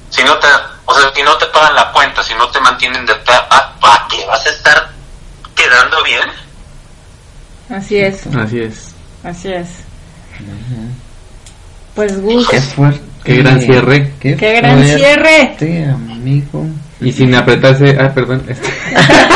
si 0.10 0.24
no 0.24 0.36
te, 0.38 0.48
o 0.86 0.94
sea, 1.00 1.12
si 1.16 1.22
no 1.24 1.38
te 1.38 1.46
pagan 1.48 1.76
la 1.76 1.92
cuenta, 1.92 2.24
si 2.24 2.34
no 2.36 2.48
te 2.50 2.60
mantienen 2.60 3.06
de 3.06 3.14
¿para 3.16 4.08
qué 4.10 4.26
vas 4.26 4.46
a 4.46 4.50
estar 4.50 4.90
quedando 5.56 6.04
bien? 6.04 6.30
Así 7.70 7.98
es, 7.98 8.26
Así 8.28 8.60
es. 8.60 8.94
así 9.24 9.52
es. 9.52 9.68
Pues 11.96 12.22
Gus, 12.22 12.48
Qué 12.50 12.62
fuerte. 12.62 13.02
Qué 13.24 13.38
gran 13.38 13.60
cierre. 13.60 14.14
Qué, 14.20 14.36
qué 14.36 14.54
gran 14.54 14.78
fuerte, 14.84 14.98
cierre. 14.98 15.90
amigo. 15.90 16.66
Y 17.02 17.12
sin 17.12 17.34
apretarse. 17.34 17.98
Ah, 18.00 18.12
perdón. 18.14 18.46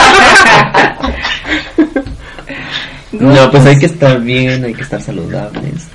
No, 3.11 3.51
pues 3.51 3.65
hay 3.65 3.79
que 3.79 3.87
estar 3.87 4.19
bien, 4.21 4.63
hay 4.63 4.73
que 4.73 4.81
estar 4.83 5.01
saludables. 5.01 5.87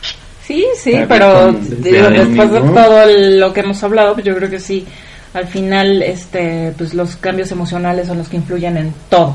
Sí, 0.47 0.65
sí, 0.77 0.95
pero 1.09 1.53
digo, 1.53 2.11
después 2.11 2.51
de 2.53 2.61
todo 2.61 3.07
lo 3.07 3.53
que 3.53 3.61
hemos 3.61 3.83
hablado, 3.83 4.15
pues 4.15 4.27
yo 4.27 4.37
creo 4.37 4.51
que 4.51 4.61
sí, 4.61 4.85
al 5.33 5.47
final, 5.47 6.03
este, 6.03 6.73
pues 6.77 6.93
los 6.93 7.17
cambios 7.17 7.51
emocionales 7.51 8.09
son 8.09 8.19
los 8.19 8.29
que 8.29 8.37
influyen 8.37 8.77
en 8.77 8.95
todo. 9.09 9.35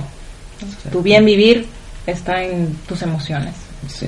Tu 0.91 1.01
bien 1.01 1.25
vivir 1.25 1.65
está 2.05 2.43
en 2.43 2.75
tus 2.87 3.01
emociones, 3.01 3.53
Sí, 3.87 4.07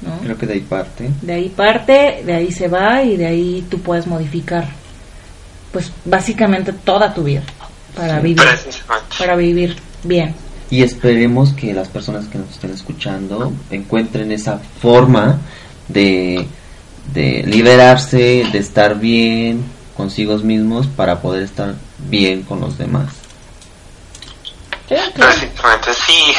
¿no? 0.00 0.18
creo 0.20 0.38
que 0.38 0.46
de 0.46 0.54
ahí 0.54 0.60
parte. 0.60 1.10
De 1.20 1.32
ahí 1.34 1.48
parte, 1.48 2.22
de 2.24 2.34
ahí 2.34 2.52
se 2.52 2.68
va 2.68 3.02
y 3.02 3.16
de 3.16 3.26
ahí 3.26 3.66
tú 3.68 3.80
puedes 3.80 4.06
modificar, 4.06 4.66
pues 5.72 5.92
básicamente 6.04 6.72
toda 6.72 7.12
tu 7.12 7.24
vida 7.24 7.42
para 7.94 8.20
vivir, 8.20 8.42
para 9.18 9.36
vivir 9.36 9.76
bien. 10.04 10.34
Y 10.70 10.82
esperemos 10.82 11.52
que 11.52 11.72
las 11.72 11.88
personas 11.88 12.26
que 12.26 12.38
nos 12.38 12.50
estén 12.50 12.72
escuchando 12.72 13.52
encuentren 13.70 14.32
esa 14.32 14.58
forma 14.80 15.38
de, 15.88 16.46
de 17.12 17.42
liberarse, 17.46 18.46
de 18.52 18.58
estar 18.58 18.98
bien 18.98 19.64
consigo 19.96 20.36
mismos 20.38 20.86
para 20.86 21.20
poder 21.20 21.42
estar 21.42 21.74
bien 22.08 22.42
con 22.42 22.60
los 22.60 22.78
demás. 22.78 23.08
Precisamente, 24.88 25.90
sí. 26.06 26.34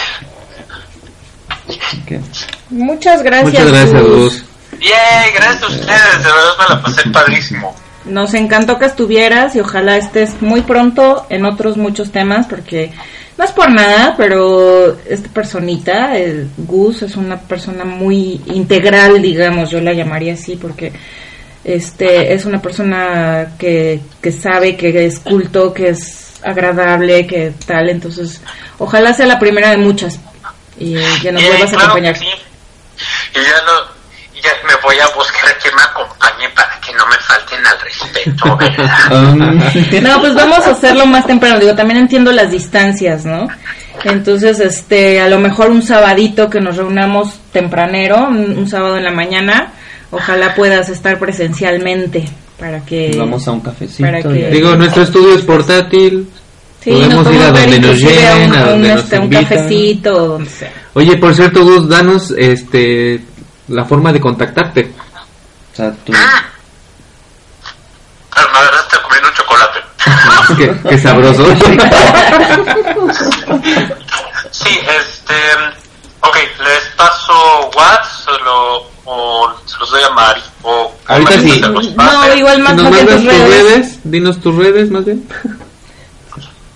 Muchas 2.70 3.22
gracias. 3.22 3.54
Muchas 3.54 3.72
gracias, 3.72 4.04
Gus. 4.04 4.44
Yay, 4.80 5.34
gracias 5.34 5.64
a 5.64 5.68
ustedes, 5.68 6.18
de 6.20 6.24
verdad 6.24 6.54
me 6.58 6.76
la 6.76 6.82
pasé 6.82 7.10
padrísimo. 7.10 7.76
Nos 8.06 8.34
encantó 8.34 8.80
que 8.80 8.86
estuvieras 8.86 9.56
y 9.56 9.60
ojalá 9.60 9.98
estés 9.98 10.42
muy 10.42 10.62
pronto 10.62 11.26
en 11.30 11.46
otros 11.46 11.76
muchos 11.78 12.12
temas 12.12 12.48
porque 12.48 12.94
no 13.40 13.46
es 13.46 13.52
por 13.54 13.72
nada, 13.72 14.16
pero 14.18 15.00
esta 15.06 15.30
personita, 15.30 16.18
el 16.18 16.50
Gus, 16.58 17.04
es 17.04 17.16
una 17.16 17.40
persona 17.40 17.86
muy 17.86 18.42
integral, 18.48 19.22
digamos, 19.22 19.70
yo 19.72 19.80
la 19.80 19.94
llamaría 19.94 20.34
así 20.34 20.58
porque 20.58 20.92
este 21.64 22.34
es 22.34 22.44
una 22.44 22.62
persona 22.62 23.54
que, 23.58 24.02
que 24.22 24.34
sabe 24.34 24.76
que 24.76 25.06
es 25.06 25.20
culto, 25.20 25.74
que 25.74 25.88
es 25.88 26.34
agradable, 26.44 27.26
que 27.28 27.54
tal, 27.66 27.88
entonces 27.88 28.42
ojalá 28.78 29.14
sea 29.14 29.26
la 29.26 29.40
primera 29.40 29.70
de 29.70 29.78
muchas 29.78 30.20
y 30.78 30.96
que 31.22 31.32
nos 31.32 31.42
vuelvas 31.42 31.72
a 31.72 31.78
acompañar. 31.78 32.18
sí. 32.18 32.26
Y 32.26 33.42
ya, 33.42 33.64
lo, 33.64 33.88
ya 33.88 33.89
me 34.68 34.74
voy 34.84 34.96
a 35.00 35.08
buscar 35.16 35.50
a 35.50 35.58
quien 35.62 35.76
me 35.76 35.82
acompañe 35.82 36.50
para 36.56 36.80
que 36.82 36.94
no 36.94 37.06
me 37.08 37.16
falten 37.18 37.66
al 37.66 37.80
respeto, 37.80 38.58
¿verdad? 38.58 40.02
No, 40.02 40.20
pues 40.22 40.34
vamos 40.36 40.60
a 40.66 40.72
hacerlo 40.72 41.06
más 41.06 41.26
temprano. 41.26 41.60
Digo, 41.60 41.76
también 41.76 42.00
entiendo 42.00 42.32
las 42.32 42.52
distancias, 42.52 43.26
¿no? 43.26 43.48
Entonces, 44.04 44.60
este, 44.60 45.20
a 45.22 45.28
lo 45.28 45.40
mejor 45.40 45.70
un 45.72 45.82
sabadito 45.82 46.50
que 46.50 46.62
nos 46.62 46.78
reunamos 46.78 47.40
tempranero, 47.52 48.28
un, 48.30 48.58
un 48.60 48.68
sábado 48.70 48.98
en 48.98 49.04
la 49.04 49.12
mañana, 49.12 49.74
ojalá 50.12 50.56
puedas 50.56 50.90
estar 50.90 51.20
presencialmente 51.20 52.26
para 52.58 52.80
que... 52.86 53.14
vamos 53.18 53.46
a 53.48 53.52
un 53.52 53.60
cafecito. 53.62 54.04
Para 54.04 54.22
que- 54.22 54.50
Digo, 54.52 54.76
nuestro 54.76 55.04
estudio 55.04 55.36
es 55.36 55.42
portátil. 55.42 56.30
Sí, 56.82 56.92
podemos 56.92 57.26
nos 57.26 57.34
ir 57.36 57.42
a 57.42 57.46
donde 57.52 57.68
nos 57.68 57.76
inclusive 57.78 58.28
a 58.28 58.34
un, 58.36 58.40
lleven, 58.40 58.54
a 58.56 58.60
a 58.60 58.64
un, 58.64 58.70
donde 58.70 58.88
nos 58.90 59.04
este, 59.04 59.18
un 59.18 59.24
invitan. 59.26 59.44
cafecito 59.46 60.14
o 60.16 60.28
donde 60.30 60.50
sea. 60.50 60.72
Oye, 60.94 61.18
por 61.18 61.36
cierto, 61.36 61.64
Gus, 61.66 61.90
danos 61.90 62.34
este 62.38 63.20
la 63.70 63.86
forma 63.86 64.12
de 64.12 64.20
contactarte. 64.22 64.94
O 65.72 65.76
sea, 65.76 65.92
tú, 66.06 66.12
verdad 68.62 68.82
estoy 68.82 69.00
comiendo 69.02 69.30
un 69.30 69.36
chocolate. 69.36 69.80
qué, 70.58 70.90
qué 70.90 70.98
sabroso. 70.98 71.46
Sí, 74.52 74.80
este. 74.80 75.36
Ok, 76.22 76.36
les 76.64 76.86
paso 76.98 77.70
WhatsApp 77.76 78.06
solo, 78.26 78.90
o 79.06 79.54
los 79.80 79.90
doy 79.92 80.04
a 80.04 80.10
Mari. 80.10 80.42
O 80.64 80.96
Ahorita 81.08 81.32
sí. 81.34 81.60
se 81.62 81.68
los 81.68 81.96
No, 81.96 82.36
igual 82.36 82.60
más 82.60 82.76
¿Nos 82.76 82.84
más 82.86 82.94
bien 82.94 83.06
mandas 83.06 83.22
tus 83.22 83.24
tus 83.24 83.34
redes. 83.34 83.64
redes? 83.64 84.00
Dinos 84.04 84.42
tus 84.42 84.56
redes 84.56 84.90
más 84.92 85.06
bien. 85.06 85.30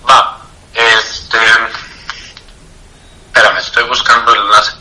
Va, 0.07 0.37
este. 0.73 1.37
Espérame, 3.27 3.57
estoy 3.57 3.83
buscando 3.85 4.33
el 4.35 4.41
enlace. 4.41 4.71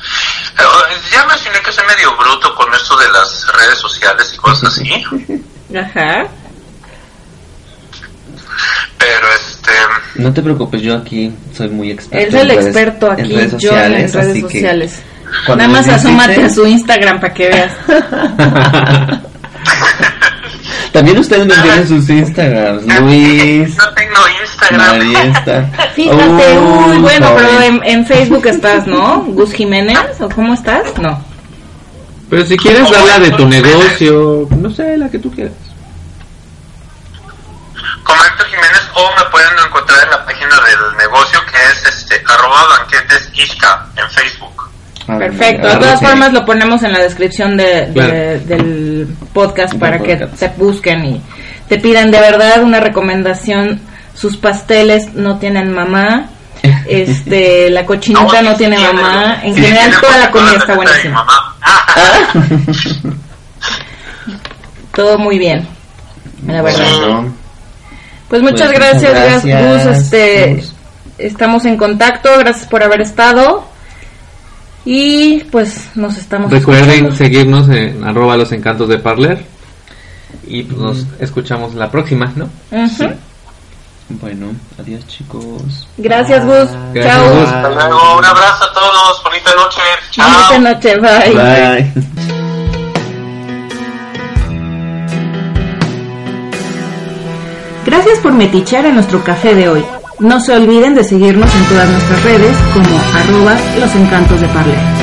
Pero, 0.56 0.68
eh, 0.88 1.00
ya 1.10 1.24
mencioné 1.26 1.60
que 1.62 1.72
soy 1.72 1.86
medio 1.86 2.14
bruto 2.16 2.54
con 2.54 2.72
esto 2.74 2.96
de 2.96 3.10
las 3.10 3.46
redes 3.54 3.78
sociales 3.78 4.30
y 4.34 4.36
cosas 4.60 4.78
así. 4.78 4.90
Ajá. 5.76 6.26
pero 8.98 9.26
este. 9.34 9.72
No 10.16 10.32
te 10.32 10.42
preocupes, 10.42 10.82
yo 10.82 10.94
aquí 10.96 11.32
soy 11.56 11.68
muy 11.70 11.90
experto. 11.90 12.18
Él 12.18 12.28
es 12.28 12.34
el 12.34 12.50
en 12.50 12.56
redes- 12.56 12.66
experto 12.66 13.06
en 13.06 13.12
aquí, 13.12 13.32
redes 13.34 13.50
yo 13.52 13.70
en 13.70 13.76
sociales, 14.10 14.14
redes 14.14 14.40
sociales. 14.40 15.02
Nada 15.48 15.68
más 15.68 15.88
asómate 15.88 16.44
a 16.44 16.50
su 16.50 16.66
Instagram 16.66 17.18
para 17.20 17.32
que 17.34 17.48
veas. 17.48 17.72
También 20.92 21.18
ustedes 21.18 21.46
me 21.46 21.54
tienen 21.54 21.88
sus 21.88 22.08
Instagrams, 22.10 22.82
Luis, 23.00 23.74
No 23.78 23.94
tengo 23.94 24.20
Instagram. 24.44 25.70
Fíjate, 25.94 26.58
uy, 26.58 26.98
bueno, 26.98 27.26
joven. 27.28 27.46
pero 27.46 27.60
en, 27.62 27.80
en 27.84 28.06
Facebook 28.06 28.46
estás, 28.46 28.86
¿no? 28.86 29.22
Gus 29.28 29.52
Jiménez, 29.54 29.98
¿o 30.20 30.28
cómo 30.28 30.52
estás? 30.52 30.84
No. 31.00 31.18
Pero 32.32 32.46
si 32.46 32.56
quieres 32.56 32.90
darla 32.90 33.18
de 33.18 33.30
tu 33.32 33.46
negocio, 33.46 34.48
no 34.56 34.70
sé, 34.70 34.96
la 34.96 35.10
que 35.10 35.18
tú 35.18 35.30
quieras. 35.30 35.52
Como 38.04 38.24
Héctor 38.24 38.46
Jiménez, 38.46 38.80
o 38.94 39.10
me 39.22 39.30
pueden 39.30 39.50
encontrar 39.66 40.02
en 40.04 40.10
la 40.12 40.24
página 40.24 40.48
del 40.48 40.96
negocio 40.96 41.38
que 41.44 41.58
es 41.58 41.94
este 41.94 42.22
arroba 42.26 42.78
banquetes 42.78 43.28
Ishka 43.34 43.86
en 43.96 44.10
Facebook. 44.10 44.70
Ah, 45.08 45.18
Perfecto. 45.18 45.68
De 45.68 45.76
todas 45.76 46.00
formas 46.00 46.32
lo 46.32 46.46
ponemos 46.46 46.82
en 46.84 46.94
la 46.94 47.00
descripción 47.00 47.54
de, 47.58 47.64
de- 47.64 47.92
Claro. 47.92 48.12
del 48.46 49.08
podcast 49.34 49.74
para 49.74 49.98
que 49.98 50.16
podcast. 50.16 50.38
te 50.40 50.48
busquen 50.56 51.04
y 51.04 51.22
te 51.68 51.76
pidan 51.80 52.10
de 52.10 52.18
verdad 52.18 52.62
una 52.62 52.80
recomendación. 52.80 53.78
Sus 54.14 54.38
pasteles 54.38 55.12
no 55.12 55.38
tienen 55.38 55.70
mamá. 55.70 56.30
Este, 56.86 57.68
la 57.68 57.84
cochinita 57.84 58.40
no, 58.40 58.56
tiene 58.56 58.76
tiene, 58.78 58.92
mamá. 58.94 59.40
En 59.42 59.54
sí 59.54 59.60
general 59.60 60.00
toda 60.00 60.16
la 60.16 60.30
comida 60.30 60.52
está 60.56 60.74
buenísima. 60.76 61.26
Ah. 61.62 62.32
Todo 64.94 65.18
muy 65.18 65.38
bien. 65.38 65.66
La 66.46 66.62
verdad. 66.62 66.84
Bueno, 67.00 67.34
Pues 68.28 68.42
muchas 68.42 68.68
Pues, 68.68 68.78
gracias, 68.78 69.12
muchas 69.12 69.42
Gus. 69.42 69.84
gracias, 69.84 69.98
Este, 70.02 70.54
Gus. 70.56 70.74
estamos 71.18 71.64
en 71.64 71.76
contacto. 71.76 72.30
Gracias 72.38 72.66
por 72.66 72.82
haber 72.82 73.00
estado. 73.00 73.64
Y 74.84 75.44
pues 75.44 75.90
nos 75.94 76.16
estamos 76.18 76.50
Recuerden 76.50 76.90
escuchando. 77.06 77.16
seguirnos 77.16 77.68
en 77.68 78.02
arroba 78.04 78.36
los 78.36 78.50
encantos 78.52 78.88
de 78.88 78.98
Parler. 78.98 79.44
Y 80.46 80.64
pues 80.64 80.78
nos 80.78 81.06
escuchamos 81.20 81.74
la 81.74 81.90
próxima, 81.90 82.32
¿no? 82.34 82.48
Ujú. 82.72 83.04
Bueno, 84.08 84.52
adiós 84.78 85.06
chicos. 85.06 85.86
Gracias, 85.96 86.44
Gus. 86.44 86.68
Gracias, 86.92 87.16
Chao. 87.16 87.34
Gus. 87.34 87.48
Hasta 87.48 87.68
luego, 87.68 88.18
un 88.18 88.24
abrazo 88.24 88.64
a 88.64 88.72
todos, 88.72 89.22
bonita 89.24 89.50
noche. 89.54 89.80
Chao. 90.10 90.52
Bonita 90.52 90.74
noche. 90.74 90.96
Bye. 90.98 91.34
Bye. 91.34 92.42
Gracias 97.84 98.18
por 98.20 98.32
metichar 98.32 98.86
en 98.86 98.94
nuestro 98.94 99.22
café 99.24 99.54
de 99.54 99.68
hoy. 99.68 99.84
No 100.18 100.40
se 100.40 100.54
olviden 100.54 100.94
de 100.94 101.02
seguirnos 101.02 101.52
en 101.54 101.64
todas 101.66 101.88
nuestras 101.88 102.22
redes 102.22 102.56
como 102.72 103.00
arroba 103.16 103.56
los 103.78 103.94
encantos 103.94 104.40
de 104.40 104.48
Parler. 104.48 105.01